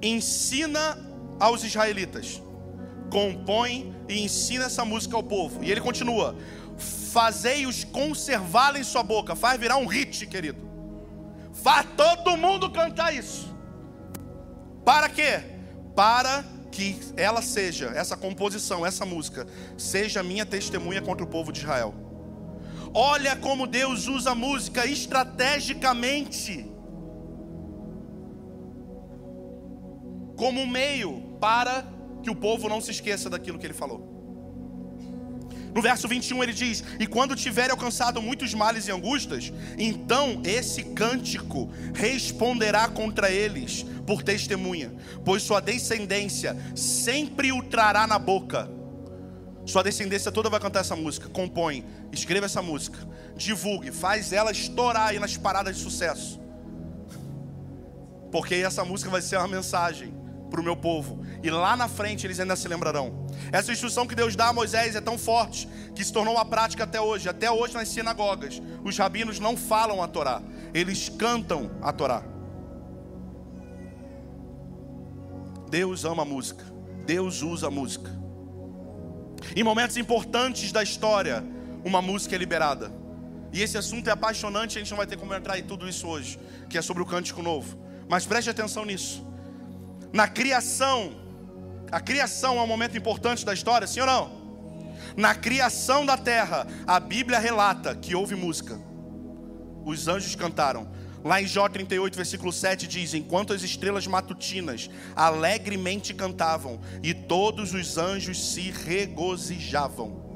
ensina 0.00 0.96
aos 1.38 1.62
israelitas, 1.64 2.42
compõe 3.10 3.94
e 4.08 4.22
ensina 4.24 4.64
essa 4.64 4.84
música 4.84 5.16
ao 5.16 5.22
povo. 5.22 5.62
E 5.62 5.70
ele 5.70 5.80
continua: 5.80 6.36
fazei-os 7.12 7.84
conservá-la 7.84 8.78
em 8.78 8.84
sua 8.84 9.02
boca, 9.02 9.34
faz 9.36 9.58
virar 9.58 9.76
um 9.76 9.86
hit, 9.86 10.26
querido. 10.26 10.66
Faz 11.52 11.86
todo 11.96 12.36
mundo 12.36 12.70
cantar 12.70 13.14
isso. 13.14 13.54
Para 14.84 15.08
quê? 15.08 15.42
Para 15.94 16.44
que 16.70 16.98
ela 17.16 17.42
seja, 17.42 17.86
essa 17.94 18.16
composição, 18.16 18.86
essa 18.86 19.04
música, 19.04 19.46
seja 19.76 20.22
minha 20.22 20.46
testemunha 20.46 21.02
contra 21.02 21.24
o 21.24 21.28
povo 21.28 21.50
de 21.52 21.60
Israel. 21.60 21.94
Olha 22.94 23.36
como 23.36 23.66
Deus 23.66 24.06
usa 24.06 24.30
a 24.30 24.34
música 24.34 24.86
estrategicamente 24.86 26.70
como 30.38 30.60
um 30.60 30.66
meio 30.66 31.27
para 31.40 31.84
que 32.22 32.30
o 32.30 32.36
povo 32.36 32.68
não 32.68 32.80
se 32.80 32.90
esqueça 32.90 33.30
daquilo 33.30 33.58
que 33.58 33.66
ele 33.66 33.74
falou. 33.74 34.18
No 35.74 35.82
verso 35.82 36.08
21 36.08 36.42
ele 36.42 36.52
diz: 36.52 36.82
E 36.98 37.06
quando 37.06 37.36
tiver 37.36 37.70
alcançado 37.70 38.20
muitos 38.20 38.54
males 38.54 38.88
e 38.88 38.90
angústias, 38.90 39.52
então 39.78 40.40
esse 40.44 40.82
cântico 40.82 41.70
responderá 41.94 42.88
contra 42.88 43.30
eles 43.30 43.84
por 44.06 44.22
testemunha, 44.22 44.92
pois 45.24 45.42
sua 45.42 45.60
descendência 45.60 46.56
sempre 46.74 47.52
o 47.52 47.62
trará 47.62 48.06
na 48.06 48.18
boca. 48.18 48.68
Sua 49.66 49.82
descendência 49.82 50.32
toda 50.32 50.48
vai 50.48 50.58
cantar 50.58 50.80
essa 50.80 50.96
música. 50.96 51.28
Compõe, 51.28 51.84
escreva 52.10 52.46
essa 52.46 52.62
música, 52.62 52.98
divulgue, 53.36 53.92
faz 53.92 54.32
ela 54.32 54.50
estourar 54.50 55.08
aí 55.08 55.18
nas 55.18 55.36
paradas 55.36 55.76
de 55.76 55.82
sucesso. 55.82 56.40
Porque 58.32 58.54
essa 58.56 58.84
música 58.84 59.10
vai 59.10 59.20
ser 59.20 59.36
uma 59.36 59.48
mensagem 59.48 60.17
para 60.50 60.60
o 60.60 60.64
meu 60.64 60.76
povo. 60.76 61.24
E 61.42 61.50
lá 61.50 61.76
na 61.76 61.88
frente 61.88 62.26
eles 62.26 62.40
ainda 62.40 62.56
se 62.56 62.68
lembrarão. 62.68 63.26
Essa 63.52 63.72
instrução 63.72 64.06
que 64.06 64.14
Deus 64.14 64.34
dá 64.34 64.48
a 64.48 64.52
Moisés 64.52 64.96
é 64.96 65.00
tão 65.00 65.18
forte 65.18 65.68
que 65.94 66.04
se 66.04 66.12
tornou 66.12 66.34
uma 66.34 66.44
prática 66.44 66.84
até 66.84 67.00
hoje. 67.00 67.28
Até 67.28 67.50
hoje 67.50 67.74
nas 67.74 67.88
sinagogas, 67.88 68.60
os 68.84 68.96
rabinos 68.96 69.38
não 69.38 69.56
falam 69.56 70.02
a 70.02 70.08
Torá, 70.08 70.42
eles 70.72 71.08
cantam 71.08 71.70
a 71.82 71.92
Torá. 71.92 72.22
Deus 75.68 76.04
ama 76.04 76.22
a 76.22 76.26
música. 76.26 76.64
Deus 77.04 77.42
usa 77.42 77.68
a 77.68 77.70
música. 77.70 78.10
Em 79.54 79.62
momentos 79.62 79.96
importantes 79.96 80.72
da 80.72 80.82
história, 80.82 81.44
uma 81.84 82.02
música 82.02 82.34
é 82.34 82.38
liberada. 82.38 82.92
E 83.52 83.62
esse 83.62 83.78
assunto 83.78 84.08
é 84.08 84.12
apaixonante, 84.12 84.76
a 84.76 84.80
gente 84.80 84.90
não 84.90 84.98
vai 84.98 85.06
ter 85.06 85.16
como 85.16 85.34
entrar 85.34 85.58
em 85.58 85.62
tudo 85.62 85.88
isso 85.88 86.06
hoje, 86.06 86.38
que 86.68 86.76
é 86.76 86.82
sobre 86.82 87.02
o 87.02 87.06
cântico 87.06 87.42
novo. 87.42 87.78
Mas 88.08 88.26
preste 88.26 88.50
atenção 88.50 88.84
nisso. 88.84 89.26
Na 90.12 90.26
criação, 90.26 91.12
a 91.90 92.00
criação 92.00 92.58
é 92.58 92.62
um 92.62 92.66
momento 92.66 92.96
importante 92.96 93.44
da 93.44 93.52
história, 93.52 93.86
sim 93.86 94.00
ou 94.00 94.06
não? 94.06 94.38
Na 95.16 95.34
criação 95.34 96.06
da 96.06 96.16
terra, 96.16 96.66
a 96.86 96.98
Bíblia 97.00 97.38
relata 97.38 97.94
que 97.94 98.14
houve 98.14 98.34
música. 98.34 98.78
Os 99.84 100.08
anjos 100.08 100.34
cantaram. 100.34 100.88
Lá 101.24 101.42
em 101.42 101.46
Jó 101.46 101.68
38, 101.68 102.16
versículo 102.16 102.52
7 102.52 102.86
diz: 102.86 103.14
Enquanto 103.14 103.52
as 103.52 103.62
estrelas 103.62 104.06
matutinas 104.06 104.88
alegremente 105.16 106.14
cantavam, 106.14 106.80
e 107.02 107.12
todos 107.12 107.74
os 107.74 107.98
anjos 107.98 108.52
se 108.52 108.70
regozijavam. 108.70 110.28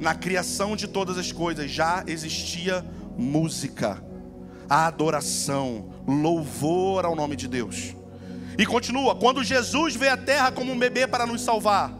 Na 0.00 0.14
criação 0.14 0.76
de 0.76 0.86
todas 0.86 1.18
as 1.18 1.32
coisas 1.32 1.70
já 1.70 2.02
existia 2.06 2.84
música, 3.16 4.02
adoração, 4.68 5.90
louvor 6.06 7.04
ao 7.04 7.14
nome 7.14 7.36
de 7.36 7.48
Deus. 7.48 7.94
E 8.58 8.64
continua: 8.64 9.14
quando 9.14 9.44
Jesus 9.44 9.94
veio 9.94 10.12
à 10.12 10.16
terra 10.16 10.50
como 10.50 10.72
um 10.72 10.78
bebê 10.78 11.06
para 11.06 11.26
nos 11.26 11.42
salvar, 11.42 11.92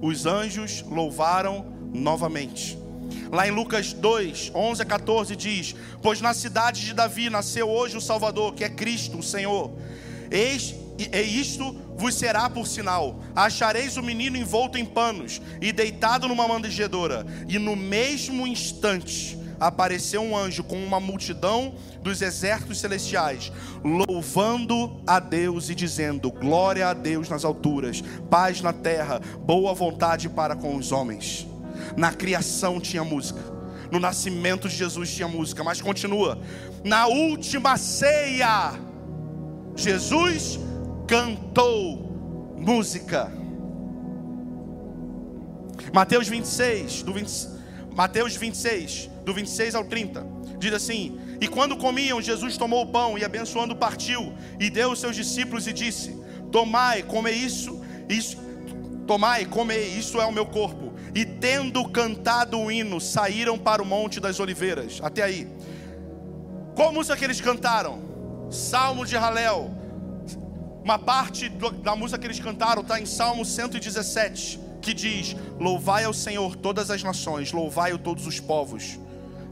os 0.00 0.26
anjos 0.26 0.84
louvaram 0.88 1.66
novamente. 1.92 2.78
Lá 3.30 3.46
em 3.46 3.50
Lucas 3.50 3.92
2, 3.92 4.52
11 4.54 4.82
a 4.82 4.84
14 4.84 5.36
diz: 5.36 5.74
Pois 6.00 6.20
na 6.20 6.34
cidade 6.34 6.82
de 6.82 6.94
Davi 6.94 7.30
nasceu 7.30 7.68
hoje 7.68 7.96
o 7.96 8.00
Salvador, 8.00 8.54
que 8.54 8.64
é 8.64 8.68
Cristo, 8.68 9.18
o 9.18 9.22
Senhor. 9.22 9.72
Eis 10.30 10.74
e 10.98 11.40
isto 11.40 11.72
vos 11.96 12.14
será 12.14 12.48
por 12.48 12.66
sinal: 12.66 13.20
achareis 13.34 13.96
o 13.96 14.02
menino 14.02 14.36
envolto 14.36 14.78
em 14.78 14.84
panos 14.84 15.40
e 15.60 15.72
deitado 15.72 16.28
numa 16.28 16.46
manjedoura, 16.46 17.26
e 17.48 17.58
no 17.58 17.74
mesmo 17.74 18.46
instante 18.46 19.41
apareceu 19.62 20.20
um 20.20 20.36
anjo 20.36 20.64
com 20.64 20.76
uma 20.84 20.98
multidão 20.98 21.74
dos 22.02 22.20
exércitos 22.20 22.80
celestiais, 22.80 23.52
louvando 23.84 25.00
a 25.06 25.20
Deus 25.20 25.70
e 25.70 25.74
dizendo: 25.74 26.30
Glória 26.32 26.88
a 26.88 26.92
Deus 26.92 27.28
nas 27.28 27.44
alturas, 27.44 28.02
paz 28.28 28.60
na 28.60 28.72
terra, 28.72 29.20
boa 29.38 29.72
vontade 29.72 30.28
para 30.28 30.56
com 30.56 30.76
os 30.76 30.90
homens. 30.90 31.46
Na 31.96 32.12
criação 32.12 32.80
tinha 32.80 33.04
música, 33.04 33.40
no 33.90 34.00
nascimento 34.00 34.68
de 34.68 34.74
Jesus 34.74 35.14
tinha 35.14 35.28
música, 35.28 35.62
mas 35.62 35.80
continua. 35.80 36.40
Na 36.84 37.06
última 37.06 37.76
ceia, 37.76 38.72
Jesus 39.76 40.58
cantou 41.06 42.54
música. 42.56 43.32
Mateus 45.92 46.26
26, 46.26 47.02
do 47.02 47.12
20, 47.12 47.48
Mateus 47.94 48.34
26, 48.34 49.11
do 49.24 49.32
26 49.32 49.74
ao 49.74 49.84
30, 49.84 50.26
diz 50.58 50.72
assim: 50.72 51.18
E 51.40 51.48
quando 51.48 51.76
comiam, 51.76 52.20
Jesus 52.20 52.56
tomou 52.56 52.82
o 52.82 52.86
pão 52.86 53.18
e 53.18 53.24
abençoando 53.24 53.76
partiu 53.76 54.32
e 54.58 54.68
deu 54.70 54.90
aos 54.90 55.00
seus 55.00 55.16
discípulos 55.16 55.66
e 55.66 55.72
disse: 55.72 56.16
Tomai, 56.50 57.02
come 57.02 57.30
isso, 57.30 57.80
isso 58.08 58.36
Tomai, 59.06 59.44
comei, 59.44 59.88
isso 59.88 60.20
é 60.20 60.26
o 60.26 60.32
meu 60.32 60.46
corpo. 60.46 60.92
E 61.14 61.24
tendo 61.24 61.86
cantado 61.88 62.58
o 62.58 62.70
hino, 62.70 63.00
saíram 63.00 63.58
para 63.58 63.82
o 63.82 63.86
Monte 63.86 64.20
das 64.20 64.40
Oliveiras. 64.40 65.00
Até 65.02 65.22
aí. 65.22 65.48
Qual 66.74 66.92
música 66.92 67.16
que 67.16 67.24
eles 67.24 67.40
cantaram? 67.40 68.00
Salmo 68.50 69.04
de 69.04 69.16
Halel. 69.16 69.70
Uma 70.82 70.98
parte 70.98 71.48
da 71.48 71.94
música 71.94 72.18
que 72.18 72.26
eles 72.26 72.40
cantaram 72.40 72.82
está 72.82 72.98
em 73.00 73.06
Salmo 73.06 73.44
117, 73.44 74.58
que 74.80 74.94
diz: 74.94 75.36
Louvai 75.58 76.04
ao 76.04 76.14
Senhor 76.14 76.56
todas 76.56 76.90
as 76.90 77.02
nações, 77.02 77.52
louvai-o 77.52 77.98
todos 77.98 78.26
os 78.26 78.40
povos. 78.40 78.98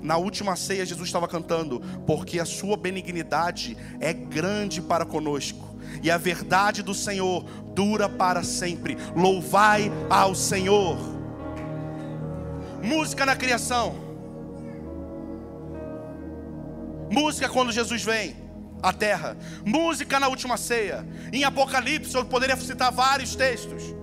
Na 0.03 0.17
última 0.17 0.57
ceia, 0.57 0.87
Jesus 0.87 1.09
estava 1.09 1.29
cantando, 1.29 1.81
porque 2.07 2.41
a 2.41 2.45
sua 2.45 2.77
benignidade 2.77 3.77
é 4.01 4.13
grande 4.13 4.81
para 4.81 5.05
conosco, 5.05 5.79
e 6.03 6.11
a 6.11 6.17
verdade 6.17 6.83
do 6.83 6.95
Senhor 6.95 7.45
dura 7.75 8.09
para 8.09 8.43
sempre. 8.43 8.97
Louvai 9.15 9.91
ao 10.09 10.35
Senhor. 10.35 10.97
Música 12.83 13.27
na 13.27 13.37
criação, 13.37 13.95
música 17.11 17.47
quando 17.47 17.73
Jesus 17.73 18.03
vem 18.03 18.35
à 18.83 18.91
terra, 18.91 19.37
música 19.67 20.19
na 20.19 20.29
última 20.29 20.57
ceia. 20.57 21.07
Em 21.31 21.45
Apocalipse, 21.45 22.15
eu 22.15 22.25
poderia 22.25 22.57
citar 22.57 22.91
vários 22.91 23.37
textos. 23.37 24.00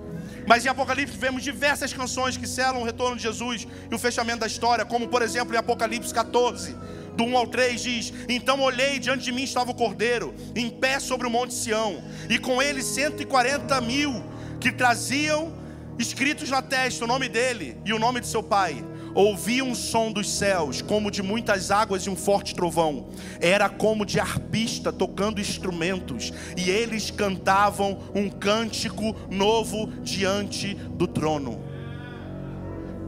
Mas 0.48 0.66
em 0.66 0.70
Apocalipse 0.70 1.18
vemos 1.18 1.44
diversas 1.44 1.92
canções 1.92 2.38
que 2.38 2.48
selam 2.48 2.82
o 2.82 2.86
retorno 2.86 3.18
de 3.18 3.24
Jesus 3.24 3.68
e 3.92 3.94
o 3.94 4.00
fechamento 4.00 4.40
da 4.40 4.48
história, 4.48 4.86
como 4.86 5.10
por 5.10 5.22
exemplo 5.22 5.54
em 5.54 5.58
Apocalipse 5.58 6.14
14, 6.14 6.74
do 7.18 7.26
1 7.26 7.38
ao 7.38 7.48
3 7.48 7.82
diz: 7.82 8.14
Então 8.30 8.62
olhei, 8.62 8.98
diante 8.98 9.26
de 9.26 9.32
mim 9.34 9.44
estava 9.44 9.72
o 9.72 9.76
cordeiro, 9.76 10.34
em 10.56 10.70
pé 10.70 11.02
sobre 11.02 11.28
o 11.28 11.30
monte 11.30 11.54
Sião, 11.54 12.02
e 12.30 12.40
com 12.40 12.62
ele 12.62 12.82
140 12.82 13.82
mil 13.82 14.24
que 14.62 14.72
traziam 14.72 15.54
escritos 16.00 16.50
na 16.50 16.62
testa 16.62 17.04
o 17.04 17.08
nome 17.08 17.28
dele 17.28 17.78
e 17.84 17.92
o 17.92 18.00
nome 18.00 18.22
de 18.22 18.28
seu 18.28 18.42
pai. 18.42 18.82
Ouvi 19.18 19.64
um 19.64 19.74
som 19.74 20.12
dos 20.12 20.30
céus, 20.30 20.80
como 20.80 21.10
de 21.10 21.24
muitas 21.24 21.72
águas 21.72 22.04
e 22.04 22.10
um 22.10 22.16
forte 22.16 22.54
trovão. 22.54 23.08
Era 23.42 23.68
como 23.68 24.06
de 24.06 24.20
arpista 24.20 24.94
tocando 24.94 25.42
instrumentos, 25.42 26.32
e 26.56 26.70
eles 26.70 27.10
cantavam 27.10 27.98
um 28.14 28.30
cântico 28.30 29.16
novo 29.28 29.88
diante 30.04 30.76
do 30.76 31.08
trono. 31.08 31.60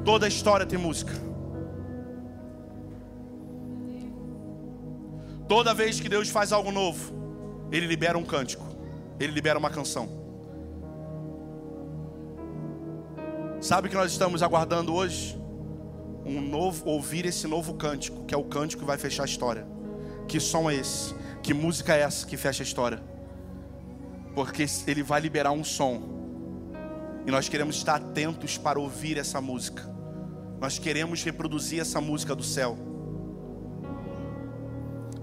Toda 0.03 0.25
a 0.25 0.27
história 0.27 0.65
tem 0.65 0.79
música. 0.79 1.13
Toda 5.47 5.75
vez 5.75 5.99
que 5.99 6.09
Deus 6.09 6.27
faz 6.27 6.51
algo 6.51 6.71
novo, 6.71 7.13
Ele 7.71 7.85
libera 7.85 8.17
um 8.17 8.25
cântico, 8.25 8.65
Ele 9.19 9.31
libera 9.31 9.59
uma 9.59 9.69
canção. 9.69 10.09
Sabe 13.61 13.85
o 13.87 13.91
que 13.91 13.95
nós 13.95 14.11
estamos 14.11 14.41
aguardando 14.41 14.91
hoje? 14.91 15.38
Um 16.29 16.41
novo, 16.41 16.87
ouvir 16.87 17.25
esse 17.25 17.47
novo 17.47 17.73
cântico, 17.73 18.23
que 18.25 18.33
é 18.33 18.37
o 18.37 18.43
cântico 18.43 18.81
que 18.81 18.87
vai 18.87 18.97
fechar 18.97 19.23
a 19.23 19.25
história. 19.25 19.65
Que 20.27 20.39
som 20.39 20.69
é 20.69 20.75
esse? 20.75 21.15
Que 21.41 21.53
música 21.53 21.95
é 21.95 22.01
essa 22.01 22.25
que 22.25 22.37
fecha 22.37 22.61
a 22.61 22.65
história? 22.65 23.01
Porque 24.35 24.65
ele 24.85 25.01
vai 25.01 25.19
liberar 25.19 25.51
um 25.51 25.63
som. 25.63 26.03
E 27.25 27.31
nós 27.31 27.49
queremos 27.49 27.75
estar 27.75 27.95
atentos 27.95 28.57
para 28.57 28.79
ouvir 28.79 29.17
essa 29.17 29.41
música. 29.41 29.83
Nós 30.59 30.77
queremos 30.77 31.23
reproduzir 31.23 31.79
essa 31.79 31.99
música 31.99 32.35
do 32.35 32.43
céu. 32.43 32.77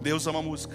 Deus 0.02 0.26
ama 0.26 0.42
música. 0.42 0.74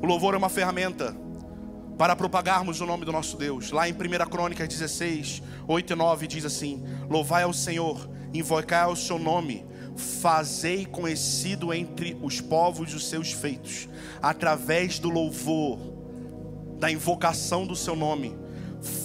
O 0.00 0.06
louvor 0.06 0.34
é 0.34 0.38
uma 0.38 0.48
ferramenta 0.48 1.14
para 2.00 2.16
propagarmos 2.16 2.80
o 2.80 2.86
nome 2.86 3.04
do 3.04 3.12
nosso 3.12 3.36
Deus. 3.36 3.70
Lá 3.72 3.86
em 3.86 3.92
1 3.92 3.96
Crônicas 4.30 4.66
16, 4.66 5.42
8 5.68 5.92
e 5.92 5.94
9 5.94 6.26
diz 6.26 6.46
assim: 6.46 6.82
Louvai 7.10 7.42
ao 7.42 7.52
Senhor, 7.52 8.08
invocai 8.32 8.84
ao 8.84 8.96
seu 8.96 9.18
nome, 9.18 9.66
fazei 10.22 10.86
conhecido 10.86 11.74
entre 11.74 12.16
os 12.22 12.40
povos 12.40 12.94
os 12.94 13.06
seus 13.06 13.32
feitos, 13.32 13.86
através 14.22 14.98
do 14.98 15.10
louvor, 15.10 15.78
da 16.78 16.90
invocação 16.90 17.66
do 17.66 17.76
seu 17.76 17.94
nome. 17.94 18.34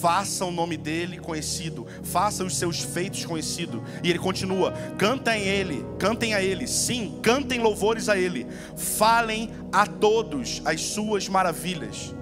Faça 0.00 0.46
o 0.46 0.50
nome 0.50 0.78
dele 0.78 1.18
conhecido, 1.18 1.86
faça 2.02 2.42
os 2.44 2.56
seus 2.56 2.80
feitos 2.80 3.26
conhecidos. 3.26 3.82
E 4.02 4.08
ele 4.08 4.18
continua: 4.18 4.72
cantem 4.96 5.42
ele, 5.42 5.84
cantem 5.98 6.32
a 6.32 6.42
ele, 6.42 6.66
sim, 6.66 7.20
cantem 7.22 7.60
louvores 7.60 8.08
a 8.08 8.16
ele, 8.16 8.46
falem 8.74 9.50
a 9.70 9.86
todos 9.86 10.62
as 10.64 10.80
suas 10.80 11.28
maravilhas 11.28 12.15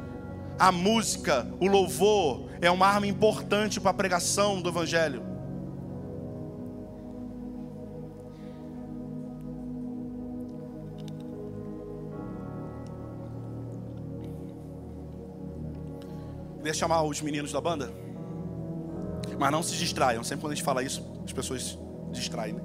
a 0.59 0.71
música, 0.71 1.47
o 1.61 1.67
louvor 1.67 2.49
é 2.61 2.71
uma 2.71 2.87
arma 2.87 3.07
importante 3.07 3.81
para 3.81 3.91
a 3.91 3.95
pregação 3.95 4.61
do 4.61 4.69
Evangelho. 4.69 5.23
Queria 16.59 16.73
chamar 16.73 17.03
os 17.03 17.21
meninos 17.21 17.53
da 17.53 17.61
banda, 17.61 17.93
mas 19.39 19.53
não 19.53 19.63
se 19.63 19.77
distraiam. 19.77 20.25
Sempre 20.25 20.43
quando 20.43 20.53
a 20.53 20.55
gente 20.55 20.65
fala 20.65 20.83
isso, 20.83 21.05
as 21.25 21.33
pessoas 21.33 21.79
distraem. 22.11 22.55
Né? 22.55 22.63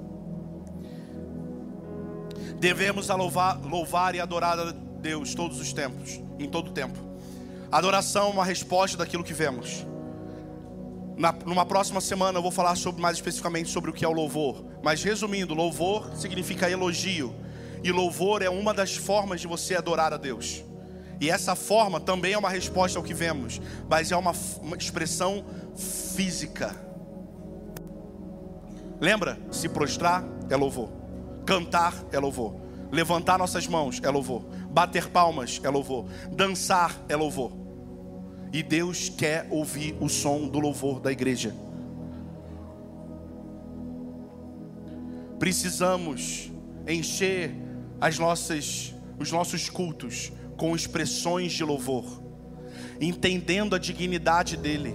Devemos 2.58 3.08
louvar, 3.08 3.60
louvar 3.60 4.14
e 4.14 4.20
adorar 4.20 4.58
a 4.58 4.70
Deus 4.70 5.34
todos 5.34 5.60
os 5.60 5.72
tempos, 5.72 6.20
em 6.38 6.48
todo 6.48 6.70
tempo. 6.70 7.09
Adoração 7.70 8.28
é 8.28 8.32
uma 8.32 8.44
resposta 8.44 8.96
daquilo 8.96 9.22
que 9.22 9.32
vemos. 9.32 9.86
Na, 11.16 11.32
numa 11.32 11.64
próxima 11.64 12.00
semana 12.00 12.38
eu 12.38 12.42
vou 12.42 12.50
falar 12.50 12.74
sobre, 12.74 13.00
mais 13.00 13.16
especificamente 13.16 13.70
sobre 13.70 13.90
o 13.90 13.92
que 13.92 14.04
é 14.04 14.08
o 14.08 14.12
louvor. 14.12 14.64
Mas 14.82 15.02
resumindo, 15.04 15.54
louvor 15.54 16.10
significa 16.16 16.68
elogio. 16.68 17.32
E 17.84 17.92
louvor 17.92 18.42
é 18.42 18.50
uma 18.50 18.74
das 18.74 18.96
formas 18.96 19.40
de 19.40 19.46
você 19.46 19.76
adorar 19.76 20.12
a 20.12 20.16
Deus. 20.16 20.64
E 21.20 21.30
essa 21.30 21.54
forma 21.54 22.00
também 22.00 22.32
é 22.32 22.38
uma 22.38 22.48
resposta 22.48 22.98
ao 22.98 23.04
que 23.04 23.12
vemos, 23.12 23.60
mas 23.88 24.10
é 24.10 24.16
uma, 24.16 24.32
uma 24.62 24.76
expressão 24.76 25.44
física. 25.76 26.74
Lembra? 28.98 29.38
Se 29.50 29.68
prostrar 29.68 30.24
é 30.48 30.56
louvor, 30.56 30.88
cantar 31.46 31.94
é 32.10 32.18
louvor, 32.18 32.56
levantar 32.90 33.38
nossas 33.38 33.66
mãos 33.66 34.00
é 34.02 34.08
louvor, 34.08 34.42
bater 34.70 35.08
palmas 35.08 35.60
é 35.62 35.68
louvor, 35.68 36.06
dançar 36.30 36.98
é 37.08 37.14
louvor. 37.14 37.59
E 38.52 38.62
Deus 38.62 39.08
quer 39.08 39.46
ouvir 39.50 39.96
o 40.00 40.08
som 40.08 40.48
do 40.48 40.58
louvor 40.58 41.00
da 41.00 41.12
igreja. 41.12 41.54
Precisamos 45.38 46.50
encher 46.86 47.54
as 48.00 48.18
nossas, 48.18 48.94
os 49.18 49.30
nossos 49.30 49.70
cultos 49.70 50.32
com 50.56 50.74
expressões 50.74 51.52
de 51.52 51.64
louvor, 51.64 52.22
entendendo 53.00 53.74
a 53.76 53.78
dignidade 53.78 54.56
dele. 54.56 54.94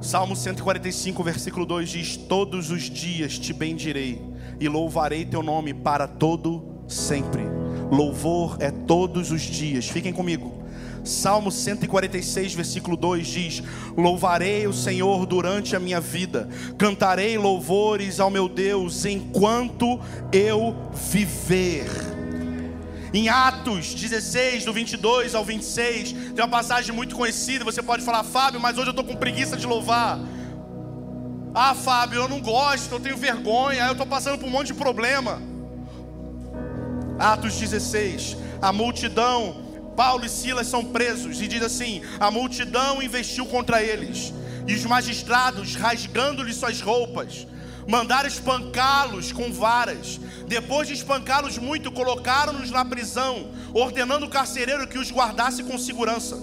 Salmo 0.00 0.34
145, 0.34 1.22
versículo 1.22 1.66
2 1.66 1.88
diz: 1.88 2.16
Todos 2.16 2.70
os 2.70 2.84
dias 2.84 3.38
te 3.38 3.52
bendirei 3.52 4.29
e 4.60 4.68
louvarei 4.68 5.24
teu 5.24 5.42
nome 5.42 5.74
para 5.74 6.06
todo 6.06 6.62
sempre. 6.86 7.42
Louvor 7.90 8.58
é 8.60 8.70
todos 8.70 9.32
os 9.32 9.40
dias. 9.40 9.88
Fiquem 9.88 10.12
comigo. 10.12 10.60
Salmo 11.02 11.50
146, 11.50 12.54
versículo 12.54 12.96
2 12.96 13.26
diz: 13.26 13.62
Louvarei 13.96 14.66
o 14.66 14.72
Senhor 14.72 15.24
durante 15.26 15.74
a 15.74 15.80
minha 15.80 16.00
vida, 16.00 16.48
cantarei 16.76 17.38
louvores 17.38 18.20
ao 18.20 18.30
meu 18.30 18.48
Deus 18.48 19.04
enquanto 19.06 19.98
eu 20.30 20.76
viver. 21.10 21.86
Em 23.12 23.28
Atos 23.28 23.92
16, 23.92 24.64
do 24.64 24.72
22 24.72 25.34
ao 25.34 25.44
26, 25.44 26.12
tem 26.12 26.44
uma 26.44 26.48
passagem 26.48 26.94
muito 26.94 27.16
conhecida. 27.16 27.64
Você 27.64 27.82
pode 27.82 28.04
falar, 28.04 28.22
Fábio, 28.22 28.60
mas 28.60 28.78
hoje 28.78 28.88
eu 28.88 28.90
estou 28.92 29.04
com 29.04 29.16
preguiça 29.16 29.56
de 29.56 29.66
louvar. 29.66 30.20
Ah, 31.52 31.74
Fábio, 31.74 32.20
eu 32.20 32.28
não 32.28 32.40
gosto, 32.40 32.92
eu 32.92 33.00
tenho 33.00 33.16
vergonha, 33.16 33.86
eu 33.86 33.92
estou 33.92 34.06
passando 34.06 34.38
por 34.38 34.46
um 34.46 34.50
monte 34.50 34.68
de 34.68 34.74
problema. 34.74 35.42
Atos 37.18 37.54
16, 37.54 38.36
a 38.62 38.72
multidão, 38.72 39.56
Paulo 39.96 40.24
e 40.24 40.28
Silas 40.28 40.68
são 40.68 40.84
presos, 40.84 41.40
e 41.42 41.48
diz 41.48 41.62
assim: 41.62 42.02
a 42.20 42.30
multidão 42.30 43.02
investiu 43.02 43.46
contra 43.46 43.82
eles, 43.82 44.32
e 44.66 44.74
os 44.74 44.84
magistrados, 44.84 45.74
rasgando-lhes 45.74 46.56
suas 46.56 46.80
roupas, 46.80 47.48
mandaram 47.86 48.28
espancá-los 48.28 49.32
com 49.32 49.52
varas. 49.52 50.20
Depois 50.46 50.86
de 50.86 50.94
espancá-los 50.94 51.58
muito, 51.58 51.90
colocaram-nos 51.90 52.70
na 52.70 52.84
prisão, 52.84 53.50
ordenando 53.74 54.26
o 54.26 54.30
carcereiro 54.30 54.86
que 54.86 54.98
os 54.98 55.10
guardasse 55.10 55.64
com 55.64 55.76
segurança. 55.76 56.38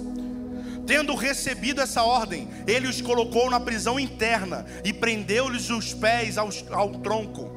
Tendo 0.87 1.13
recebido 1.15 1.81
essa 1.81 2.01
ordem, 2.01 2.47
ele 2.65 2.87
os 2.87 3.01
colocou 3.01 3.49
na 3.49 3.59
prisão 3.59 3.99
interna 3.99 4.65
e 4.85 4.93
prendeu-lhes 4.93 5.69
os 5.69 5.93
pés 5.93 6.37
ao, 6.37 6.49
ao 6.71 6.91
tronco. 6.91 7.51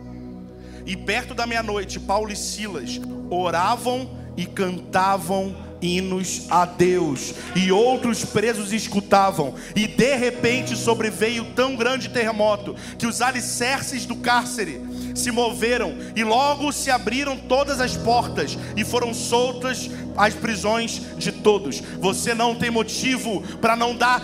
E 0.84 0.96
perto 0.96 1.32
da 1.32 1.46
meia-noite, 1.46 2.00
Paulo 2.00 2.32
e 2.32 2.36
Silas 2.36 3.00
oravam 3.30 4.18
e 4.36 4.44
cantavam 4.44 5.54
hinos 5.80 6.46
a 6.50 6.64
Deus, 6.64 7.34
e 7.56 7.72
outros 7.72 8.24
presos 8.24 8.72
escutavam, 8.72 9.54
e 9.74 9.86
de 9.86 10.14
repente 10.16 10.76
sobreveio 10.76 11.44
tão 11.54 11.74
grande 11.74 12.10
terremoto 12.10 12.74
que 12.98 13.06
os 13.06 13.22
alicerces 13.22 14.04
do 14.04 14.16
cárcere 14.16 14.80
se 15.14 15.30
moveram, 15.30 15.94
e 16.14 16.24
logo 16.24 16.72
se 16.72 16.90
abriram 16.90 17.36
todas 17.36 17.80
as 17.80 17.96
portas, 17.96 18.56
e 18.76 18.84
foram 18.84 19.12
soltas 19.12 19.90
as 20.16 20.34
prisões 20.34 21.02
de 21.16 21.32
todos. 21.32 21.80
Você 21.98 22.34
não 22.34 22.54
tem 22.54 22.70
motivo 22.70 23.42
para 23.58 23.76
não 23.76 23.94
dar 23.94 24.22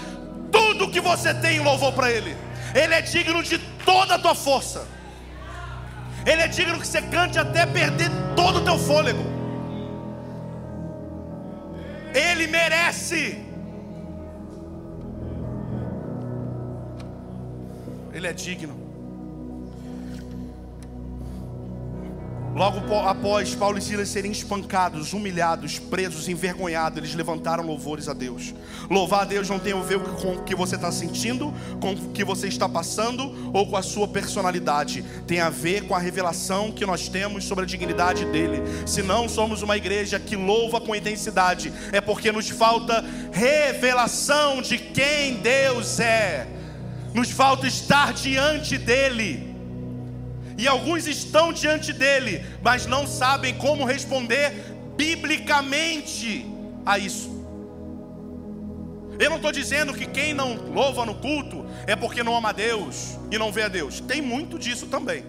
tudo 0.50 0.90
que 0.90 1.00
você 1.00 1.34
tem 1.34 1.58
em 1.58 1.60
louvor 1.60 1.92
para 1.92 2.10
Ele, 2.10 2.36
Ele 2.74 2.94
é 2.94 3.02
digno 3.02 3.42
de 3.42 3.58
toda 3.84 4.14
a 4.14 4.18
tua 4.18 4.34
força. 4.34 4.86
Ele 6.24 6.42
é 6.42 6.48
digno 6.48 6.80
que 6.80 6.86
você 6.86 7.00
cante 7.00 7.38
até 7.38 7.64
perder 7.64 8.10
todo 8.34 8.58
o 8.58 8.64
teu 8.64 8.76
fôlego. 8.76 9.22
Ele 12.12 12.46
merece. 12.48 13.44
Ele 18.12 18.26
é 18.26 18.32
digno. 18.32 18.85
Logo 22.56 22.80
após 23.00 23.54
Paulo 23.54 23.76
e 23.76 23.82
Silas 23.82 24.08
serem 24.08 24.32
espancados, 24.32 25.12
humilhados, 25.12 25.78
presos, 25.78 26.26
envergonhados, 26.26 26.96
eles 26.96 27.14
levantaram 27.14 27.62
louvores 27.62 28.08
a 28.08 28.14
Deus. 28.14 28.54
Louvar 28.88 29.20
a 29.20 29.24
Deus 29.26 29.46
não 29.46 29.58
tem 29.58 29.74
a 29.74 29.80
ver 29.82 29.98
com 29.98 30.36
o 30.36 30.42
que 30.42 30.54
você 30.54 30.76
está 30.76 30.90
sentindo, 30.90 31.52
com 31.82 31.92
o 31.92 32.12
que 32.12 32.24
você 32.24 32.48
está 32.48 32.66
passando 32.66 33.52
ou 33.52 33.66
com 33.66 33.76
a 33.76 33.82
sua 33.82 34.08
personalidade. 34.08 35.04
Tem 35.26 35.38
a 35.38 35.50
ver 35.50 35.86
com 35.86 35.94
a 35.94 35.98
revelação 35.98 36.72
que 36.72 36.86
nós 36.86 37.10
temos 37.10 37.44
sobre 37.44 37.64
a 37.64 37.66
dignidade 37.66 38.24
dele. 38.24 38.62
Se 38.86 39.02
não 39.02 39.28
somos 39.28 39.60
uma 39.60 39.76
igreja 39.76 40.18
que 40.18 40.34
louva 40.34 40.80
com 40.80 40.96
intensidade, 40.96 41.70
é 41.92 42.00
porque 42.00 42.32
nos 42.32 42.48
falta 42.48 43.04
revelação 43.32 44.62
de 44.62 44.78
quem 44.78 45.34
Deus 45.42 46.00
é. 46.00 46.46
Nos 47.12 47.30
falta 47.30 47.66
estar 47.66 48.14
diante 48.14 48.78
dele 48.78 49.45
e 50.58 50.66
alguns 50.66 51.06
estão 51.06 51.52
diante 51.52 51.92
dele, 51.92 52.44
mas 52.62 52.86
não 52.86 53.06
sabem 53.06 53.54
como 53.54 53.84
responder 53.84 54.52
biblicamente 54.96 56.46
a 56.84 56.98
isso. 56.98 57.36
Eu 59.18 59.30
não 59.30 59.36
estou 59.36 59.52
dizendo 59.52 59.94
que 59.94 60.06
quem 60.06 60.34
não 60.34 60.56
louva 60.72 61.06
no 61.06 61.14
culto 61.14 61.66
é 61.86 61.96
porque 61.96 62.22
não 62.22 62.36
ama 62.36 62.50
a 62.50 62.52
Deus 62.52 63.18
e 63.30 63.38
não 63.38 63.50
vê 63.50 63.62
a 63.62 63.68
Deus. 63.68 64.00
Tem 64.00 64.20
muito 64.20 64.58
disso 64.58 64.86
também. 64.86 65.24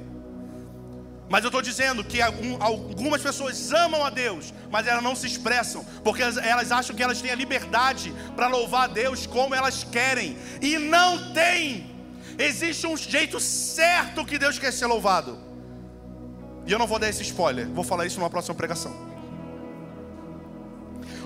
Mas 1.29 1.43
eu 1.43 1.49
estou 1.49 1.61
dizendo 1.61 2.03
que 2.03 2.21
algumas 2.21 3.21
pessoas 3.21 3.71
amam 3.73 4.05
a 4.05 4.09
Deus, 4.09 4.53
mas 4.71 4.87
elas 4.87 5.03
não 5.03 5.13
se 5.13 5.27
expressam, 5.27 5.85
porque 6.03 6.21
elas 6.21 6.71
acham 6.71 6.95
que 6.95 7.03
elas 7.03 7.21
têm 7.21 7.31
a 7.31 7.35
liberdade 7.35 8.13
para 8.35 8.47
louvar 8.47 8.85
a 8.85 8.87
Deus 8.87 9.25
como 9.25 9.53
elas 9.53 9.83
querem, 9.83 10.37
e 10.61 10.77
não 10.77 11.33
tem. 11.33 11.96
Existe 12.37 12.85
um 12.85 12.95
jeito 12.95 13.39
certo 13.39 14.23
que 14.25 14.37
Deus 14.37 14.59
quer 14.59 14.71
ser 14.71 14.85
louvado. 14.85 15.37
E 16.65 16.71
eu 16.71 16.77
não 16.77 16.85
vou 16.85 16.99
dar 16.99 17.09
esse 17.09 17.23
spoiler, 17.23 17.67
vou 17.69 17.83
falar 17.83 18.05
isso 18.05 18.19
numa 18.19 18.29
próxima 18.29 18.53
pregação. 18.53 18.93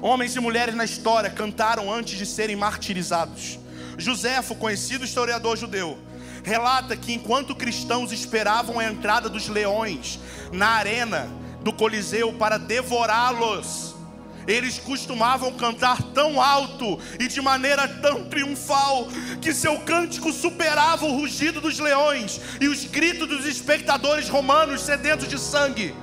Homens 0.01 0.35
e 0.35 0.39
mulheres 0.39 0.73
na 0.73 0.85
história 0.85 1.29
cantaram 1.29 1.91
antes 1.91 2.17
de 2.17 2.25
serem 2.25 2.55
martirizados. 2.55 3.59
Joséfo, 3.97 4.55
conhecido 4.55 5.05
historiador 5.05 5.57
judeu, 5.57 5.97
relata 6.43 6.95
que 6.95 7.13
enquanto 7.13 7.55
cristãos 7.55 8.11
esperavam 8.11 8.79
a 8.79 8.85
entrada 8.85 9.29
dos 9.29 9.47
leões 9.47 10.19
na 10.51 10.69
arena 10.69 11.27
do 11.61 11.73
Coliseu 11.73 12.33
para 12.33 12.57
devorá-los, 12.57 13.90
eles 14.47 14.79
costumavam 14.79 15.53
cantar 15.53 16.01
tão 16.13 16.41
alto 16.41 16.99
e 17.19 17.27
de 17.27 17.41
maneira 17.41 17.87
tão 17.87 18.25
triunfal 18.25 19.07
que 19.41 19.53
seu 19.53 19.79
cântico 19.79 20.31
superava 20.31 21.05
o 21.05 21.15
rugido 21.17 21.61
dos 21.61 21.79
leões 21.79 22.39
e 22.59 22.67
os 22.67 22.85
gritos 22.85 23.27
dos 23.27 23.45
espectadores 23.45 24.29
romanos 24.29 24.81
sedentos 24.81 25.27
de 25.27 25.37
sangue. 25.37 25.95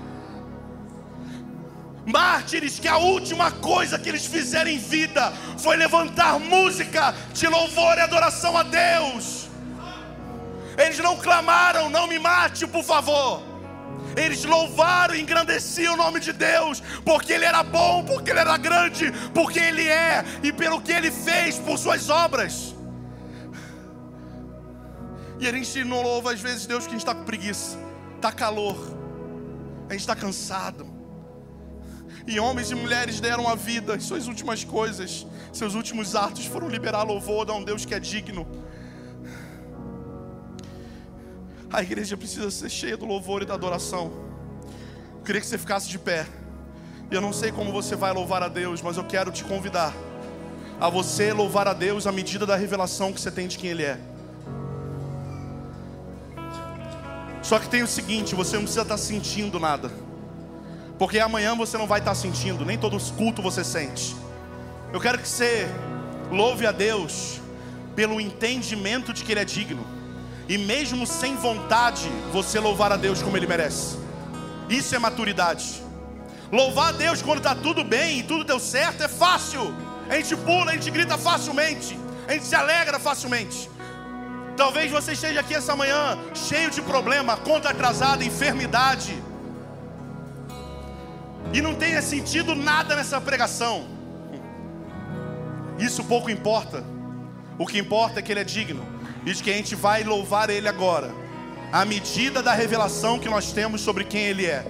Mártires 2.07 2.79
que 2.79 2.89
a 2.89 2.97
última 2.97 3.51
coisa 3.51 3.99
que 3.99 4.09
eles 4.09 4.25
fizeram 4.25 4.71
em 4.71 4.79
vida 4.79 5.31
foi 5.59 5.77
levantar 5.77 6.39
música 6.39 7.15
de 7.35 7.47
louvor 7.47 7.99
e 7.99 8.01
adoração 8.01 8.57
a 8.57 8.63
Deus. 8.63 9.49
Eles 10.79 10.99
não 11.01 11.17
clamaram, 11.17 11.91
não 11.91 12.07
me 12.07 12.19
mate, 12.19 12.67
por 12.67 12.85
favor. 12.85 13.48
Eles 14.19 14.45
louvaram 14.45 15.15
e 15.15 15.21
engrandeciam 15.21 15.95
o 15.95 15.97
nome 15.97 16.19
de 16.19 16.33
Deus, 16.33 16.83
porque 17.05 17.33
Ele 17.33 17.45
era 17.45 17.63
bom, 17.63 18.05
porque 18.05 18.31
Ele 18.31 18.41
era 18.41 18.57
grande, 18.57 19.13
porque 19.33 19.61
Ele 19.61 19.87
é 19.87 20.25
e 20.43 20.53
pelo 20.53 20.81
que 20.81 20.93
Ele 20.93 21.11
fez 21.11 21.59
por 21.59 21.79
Suas 21.79 22.11
obras. 22.11 22.75
E 25.41 25.47
a 25.47 25.53
gente 25.53 25.85
não 25.85 26.03
louva 26.03 26.33
às 26.33 26.41
vezes 26.41 26.67
Deus 26.67 26.85
que 26.85 26.89
a 26.89 26.93
gente 26.93 27.03
está 27.03 27.15
com 27.15 27.25
preguiça, 27.25 27.79
está 28.17 28.33
calor, 28.33 28.77
a 29.89 29.93
gente 29.93 30.01
está 30.01 30.17
cansado. 30.17 30.85
E 32.27 32.41
homens 32.41 32.71
e 32.71 32.75
mulheres 32.75 33.21
deram 33.21 33.49
a 33.49 33.55
vida, 33.55 33.99
suas 34.01 34.27
últimas 34.27 34.65
coisas, 34.65 35.27
seus 35.53 35.75
últimos 35.75 36.15
atos 36.15 36.45
foram 36.45 36.69
liberar 36.69 37.05
louvor 37.05 37.49
a 37.49 37.55
um 37.55 37.63
Deus 37.63 37.85
que 37.87 37.95
é 37.95 38.01
digno. 38.01 38.47
A 41.71 41.83
igreja 41.83 42.17
precisa 42.17 42.51
ser 42.51 42.71
cheia 42.71 42.97
do 42.97 43.05
louvor 43.05 43.43
e 43.43 43.45
da 43.45 43.53
adoração. 43.53 44.11
Eu 45.19 45.23
queria 45.23 45.39
que 45.39 45.47
você 45.47 45.59
ficasse 45.59 45.87
de 45.87 45.99
pé. 45.99 46.27
Eu 47.11 47.21
não 47.21 47.31
sei 47.31 47.53
como 47.53 47.71
você 47.71 47.95
vai 47.95 48.11
louvar 48.11 48.43
a 48.43 48.49
Deus, 48.49 48.81
mas 48.81 48.97
eu 48.97 49.05
quero 49.05 49.31
te 49.31 49.45
convidar 49.45 49.95
a 50.81 50.89
você 50.89 51.31
louvar 51.31 51.69
a 51.69 51.75
Deus 51.75 52.07
à 52.07 52.13
medida 52.13 52.47
da 52.47 52.57
revelação 52.57 53.13
que 53.13 53.21
você 53.21 53.31
tem 53.31 53.47
de 53.47 53.59
quem 53.59 53.71
Ele 53.71 53.83
é. 53.83 53.99
Só 57.43 57.59
que 57.59 57.69
tem 57.69 57.83
o 57.83 57.87
seguinte: 57.87 58.35
você 58.35 58.57
não 58.57 58.63
precisa 58.63 58.83
estar 58.83 58.97
sentindo 58.97 59.61
nada, 59.61 59.91
porque 60.99 61.19
amanhã 61.19 61.55
você 61.55 61.77
não 61.77 61.87
vai 61.87 61.99
estar 61.99 62.15
sentindo, 62.15 62.65
nem 62.65 62.79
todo 62.79 62.99
culto 63.13 63.43
você 63.43 63.63
sente. 63.63 64.17
Eu 64.91 65.01
quero 65.01 65.19
que 65.19 65.29
você 65.29 65.67
louve 66.31 66.67
a 66.67 66.73
Deus 66.73 67.43
pelo 67.95 68.19
entendimento 68.19 69.13
de 69.13 69.23
que 69.23 69.33
Ele 69.33 69.41
é 69.41 69.45
digno 69.45 69.98
e 70.49 70.57
mesmo 70.57 71.07
sem 71.07 71.37
vontade, 71.37 72.09
você 72.33 72.59
louvar 72.59 72.91
a 72.91 72.97
Deus 72.97 73.23
como 73.23 73.37
Ele 73.37 73.47
merece. 73.47 73.99
Isso 74.69 74.95
é 74.95 74.99
maturidade. 74.99 75.83
Louvar 76.51 76.89
a 76.89 76.93
Deus 76.93 77.21
quando 77.21 77.39
está 77.39 77.55
tudo 77.55 77.85
bem 77.85 78.21
e 78.21 78.23
tudo 78.23 78.45
deu 78.45 78.59
certo 78.59 79.03
é 79.03 79.09
fácil. 79.09 79.75
A 80.09 80.15
gente 80.17 80.35
pula, 80.37 80.71
a 80.71 80.75
gente 80.75 80.91
grita 80.91 81.19
facilmente, 81.19 81.99
a 82.27 82.33
gente 82.33 82.47
se 82.47 82.55
alegra 82.55 82.99
facilmente. 82.99 83.69
Talvez 84.57 84.91
você 84.91 85.13
esteja 85.13 85.41
aqui 85.41 85.55
essa 85.55 85.77
manhã 85.77 86.19
cheio 86.35 86.71
de 86.71 86.81
problema, 86.81 87.37
conta 87.37 87.69
atrasada, 87.69 88.25
enfermidade, 88.25 89.23
e 91.53 91.61
não 91.61 91.75
tenha 91.75 92.01
sentido 92.01 92.55
nada 92.55 92.97
nessa 92.97 93.21
pregação. 93.21 93.87
Isso 95.79 96.03
pouco 96.05 96.31
importa. 96.31 96.83
O 97.59 97.67
que 97.67 97.79
importa 97.79 98.19
é 98.19 98.23
que 98.23 98.33
Ele 98.33 98.41
é 98.41 98.45
digno 98.45 98.98
de 99.25 99.43
que 99.43 99.51
a 99.51 99.55
gente 99.55 99.75
vai 99.75 100.05
louvar 100.05 100.51
Ele 100.51 100.69
agora, 100.69 101.13
à 101.73 101.85
medida 101.85 102.43
da 102.43 102.53
revelação 102.53 103.19
que 103.19 103.29
nós 103.29 103.53
temos 103.53 103.81
sobre 103.81 104.05
quem 104.05 104.23
Ele 104.23 104.47
é. 104.47 104.67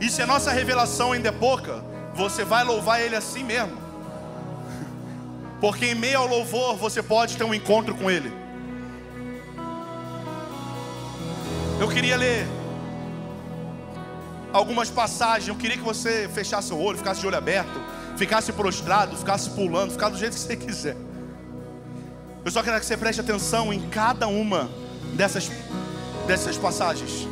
E 0.00 0.08
se 0.08 0.22
a 0.22 0.26
nossa 0.26 0.50
revelação 0.50 1.12
ainda 1.12 1.28
é 1.28 1.32
pouca, 1.32 1.84
você 2.14 2.44
vai 2.44 2.64
louvar 2.64 3.00
Ele 3.00 3.16
assim 3.16 3.44
mesmo, 3.44 3.76
porque 5.60 5.86
em 5.86 5.94
meio 5.94 6.18
ao 6.18 6.26
louvor 6.26 6.76
você 6.76 7.02
pode 7.02 7.36
ter 7.36 7.44
um 7.44 7.54
encontro 7.54 7.94
com 7.94 8.10
Ele. 8.10 8.32
Eu 11.80 11.88
queria 11.88 12.16
ler 12.16 12.46
algumas 14.52 14.88
passagens, 14.88 15.48
eu 15.48 15.56
queria 15.56 15.76
que 15.76 15.82
você 15.82 16.28
fechasse 16.32 16.72
o 16.72 16.78
olho, 16.78 16.96
ficasse 16.96 17.20
de 17.20 17.26
olho 17.26 17.36
aberto, 17.36 17.80
ficasse 18.16 18.52
prostrado, 18.52 19.16
ficasse 19.16 19.50
pulando, 19.50 19.90
ficasse 19.90 20.12
do 20.12 20.18
jeito 20.18 20.34
que 20.34 20.40
você 20.40 20.56
quiser. 20.56 20.96
Eu 22.44 22.50
só 22.50 22.62
quero 22.62 22.78
que 22.78 22.84
você 22.84 22.96
preste 22.96 23.20
atenção 23.20 23.72
em 23.72 23.88
cada 23.88 24.28
uma 24.28 24.70
dessas, 25.14 25.50
dessas 26.26 26.58
passagens. 26.58 27.26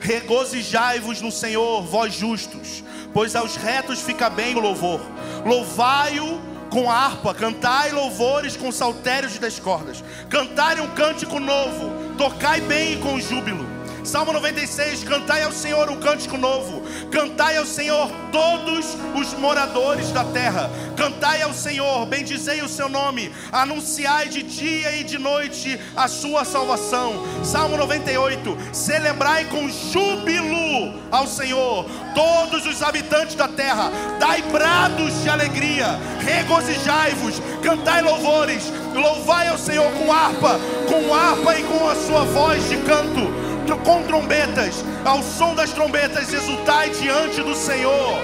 Regozijai-vos 0.00 1.20
no 1.20 1.32
Senhor, 1.32 1.82
vós 1.82 2.14
justos, 2.14 2.84
pois 3.12 3.34
aos 3.34 3.56
retos 3.56 4.00
fica 4.00 4.30
bem 4.30 4.54
o 4.54 4.60
louvor. 4.60 5.00
Louvai-o 5.44 6.40
com 6.70 6.88
harpa, 6.88 7.34
cantai 7.34 7.90
louvores 7.90 8.56
com 8.56 8.70
saltérios 8.70 9.38
das 9.38 9.58
cordas. 9.58 10.04
Cantai 10.30 10.80
um 10.80 10.94
cântico 10.94 11.40
novo, 11.40 12.14
tocai 12.16 12.60
bem 12.60 12.94
e 12.94 12.96
com 12.98 13.18
júbilo. 13.18 13.75
Salmo 14.06 14.32
96, 14.32 15.02
cantai 15.02 15.42
ao 15.42 15.50
Senhor 15.50 15.90
um 15.90 15.96
cântico 15.96 16.36
novo. 16.36 16.80
Cantai 17.10 17.56
ao 17.56 17.66
Senhor 17.66 18.08
todos 18.30 18.96
os 19.16 19.34
moradores 19.34 20.12
da 20.12 20.22
terra. 20.22 20.70
Cantai 20.96 21.42
ao 21.42 21.52
Senhor, 21.52 22.06
bendizei 22.06 22.62
o 22.62 22.68
seu 22.68 22.88
nome. 22.88 23.32
Anunciai 23.50 24.28
de 24.28 24.44
dia 24.44 24.96
e 24.96 25.02
de 25.02 25.18
noite 25.18 25.80
a 25.96 26.06
sua 26.06 26.44
salvação. 26.44 27.14
Salmo 27.44 27.76
98, 27.76 28.56
celebrai 28.72 29.44
com 29.46 29.68
júbilo 29.68 30.94
ao 31.10 31.26
Senhor 31.26 31.84
todos 32.14 32.64
os 32.64 32.84
habitantes 32.84 33.34
da 33.34 33.48
terra. 33.48 33.90
Dai 34.20 34.40
brados 34.42 35.20
de 35.20 35.28
alegria, 35.28 35.98
regozijai-vos, 36.20 37.42
cantai 37.60 38.02
louvores, 38.02 38.72
louvai 38.94 39.48
ao 39.48 39.58
Senhor 39.58 39.90
com 39.94 40.12
harpa, 40.12 40.60
com 40.88 41.12
harpa 41.12 41.58
e 41.58 41.64
com 41.64 41.88
a 41.88 41.96
sua 41.96 42.24
voz 42.24 42.68
de 42.68 42.76
canto 42.76 43.45
com 43.74 44.02
trombetas, 44.02 44.84
ao 45.04 45.22
som 45.22 45.54
das 45.54 45.72
trombetas, 45.72 46.32
exultai 46.32 46.90
diante 46.90 47.42
do 47.42 47.54
Senhor, 47.54 48.18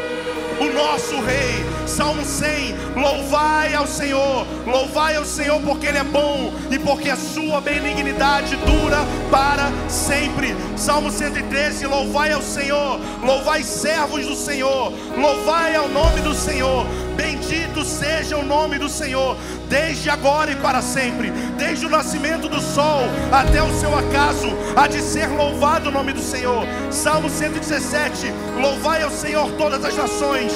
o 0.61 0.72
nosso 0.72 1.20
Rei. 1.20 1.72
Salmo 1.86 2.24
100: 2.24 2.74
Louvai 2.97 3.74
ao 3.74 3.86
Senhor, 3.86 4.47
louvai 4.66 5.16
ao 5.16 5.24
Senhor 5.24 5.61
porque 5.62 5.86
Ele 5.86 5.99
é 5.99 6.05
bom 6.05 6.53
e 6.70 6.78
porque 6.78 7.11
a 7.11 7.16
sua 7.16 7.61
benignidade 7.61 8.57
dura 8.57 8.99
para 9.30 9.70
sempre. 9.88 10.55
Salmo 10.76 11.11
113: 11.11 11.86
Louvai 11.86 12.32
ao 12.32 12.43
Senhor, 12.43 13.01
louvai 13.22 13.62
servos 13.62 14.24
do 14.26 14.36
Senhor, 14.36 14.93
louvai 15.16 15.74
ao 15.74 15.88
nome 15.88 16.20
do 16.20 16.34
Senhor. 16.34 16.86
Bendito 17.16 17.84
seja 17.84 18.36
o 18.36 18.45
nome 18.45 18.78
do 18.78 18.88
Senhor, 18.88 19.36
desde 19.72 20.10
agora 20.10 20.52
e 20.52 20.56
para 20.56 20.82
sempre, 20.82 21.30
desde 21.56 21.86
o 21.86 21.88
nascimento 21.88 22.46
do 22.46 22.60
sol 22.60 23.04
até 23.32 23.62
o 23.62 23.72
seu 23.80 23.96
acaso, 23.96 24.48
há 24.76 24.86
de 24.86 25.00
ser 25.00 25.28
louvado 25.28 25.88
o 25.88 25.92
nome 25.92 26.12
do 26.12 26.20
Senhor. 26.20 26.66
Salmo 26.90 27.30
117: 27.30 28.26
Louvai 28.60 29.02
ao 29.02 29.10
Senhor 29.10 29.50
todas 29.52 29.82
as 29.82 29.96
nações, 29.96 30.52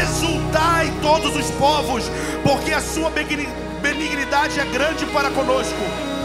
exultai 0.00 0.88
todos 1.02 1.34
os 1.34 1.50
povos, 1.56 2.04
porque 2.44 2.72
a 2.72 2.80
sua 2.80 3.10
benignidade 3.10 4.60
é 4.60 4.64
grande 4.66 5.04
para 5.06 5.30
conosco. 5.30 6.19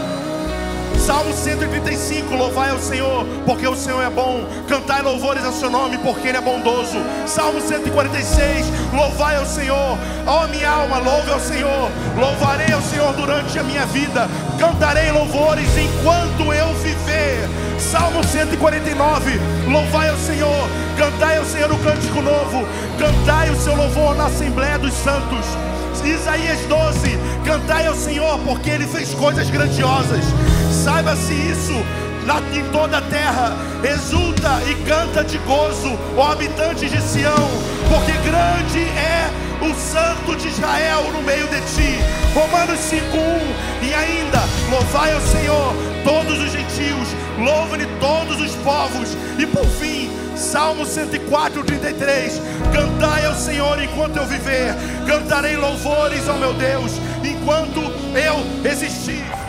Salmo 1.06 1.32
135, 1.32 2.34
louvai 2.34 2.70
ao 2.70 2.80
Senhor, 2.80 3.24
porque 3.44 3.64
o 3.64 3.76
Senhor 3.76 4.02
é 4.02 4.10
bom. 4.10 4.44
Cantai 4.66 5.02
louvores 5.02 5.44
ao 5.44 5.52
seu 5.52 5.70
nome, 5.70 5.98
porque 5.98 6.26
Ele 6.26 6.38
é 6.38 6.40
bondoso. 6.40 6.98
Salmo 7.28 7.60
146, 7.60 8.66
louvai 8.92 9.36
ao 9.36 9.46
Senhor. 9.46 9.96
Ó 10.26 10.48
minha 10.48 10.68
alma, 10.68 10.98
louve 10.98 11.30
ao 11.30 11.38
Senhor. 11.38 11.92
Louvarei 12.18 12.72
ao 12.72 12.82
Senhor 12.82 13.12
durante 13.12 13.56
a 13.56 13.62
minha 13.62 13.86
vida. 13.86 14.28
Cantarei 14.58 15.12
louvores 15.12 15.68
enquanto 15.78 16.52
eu 16.52 16.74
viver. 16.74 17.48
Salmo 17.78 18.24
149, 18.24 19.40
louvai 19.70 20.08
ao 20.08 20.16
Senhor. 20.16 20.68
Cantai 20.98 21.36
ao 21.36 21.44
Senhor 21.44 21.70
o 21.70 21.78
cântico 21.78 22.20
novo. 22.20 22.66
Cantai 22.98 23.50
o 23.50 23.56
seu 23.60 23.76
louvor 23.76 24.16
na 24.16 24.26
Assembleia 24.26 24.76
dos 24.76 24.94
Santos. 24.94 25.46
Isaías 26.04 26.60
12: 26.68 27.18
Cantai 27.44 27.86
ao 27.86 27.94
Senhor, 27.94 28.38
porque 28.40 28.70
Ele 28.70 28.86
fez 28.86 29.14
coisas 29.14 29.48
grandiosas. 29.50 30.24
Saiba-se 30.86 31.34
isso 31.34 31.72
na, 32.24 32.38
em 32.56 32.62
toda 32.70 32.98
a 32.98 33.00
terra. 33.00 33.56
Exulta 33.82 34.62
e 34.70 34.74
canta 34.88 35.24
de 35.24 35.36
gozo, 35.38 35.98
ó 36.16 36.30
habitantes 36.30 36.88
de 36.88 37.02
Sião, 37.02 37.50
porque 37.88 38.12
grande 38.18 38.78
é 38.96 39.28
o 39.68 39.74
Santo 39.74 40.36
de 40.36 40.46
Israel 40.46 41.10
no 41.12 41.22
meio 41.22 41.48
de 41.48 41.60
ti. 41.74 41.98
Romanos 42.32 42.78
5:1 42.78 43.02
e 43.82 43.92
ainda 43.92 44.44
louvai 44.70 45.12
ao 45.12 45.20
Senhor 45.22 45.74
todos 46.04 46.38
os 46.38 46.52
gentios, 46.52 47.08
louve-lhe 47.36 47.86
todos 47.98 48.40
os 48.40 48.54
povos. 48.62 49.16
E 49.40 49.44
por 49.44 49.66
fim, 49.66 50.08
Salmo 50.36 50.86
104, 50.86 51.64
33. 51.64 52.40
Cantai 52.72 53.26
ao 53.26 53.34
Senhor 53.34 53.82
enquanto 53.82 54.18
eu 54.18 54.26
viver, 54.26 54.72
cantarei 55.04 55.56
louvores 55.56 56.28
ao 56.28 56.38
meu 56.38 56.54
Deus 56.54 56.92
enquanto 57.24 57.80
eu 58.14 58.70
existir. 58.70 59.45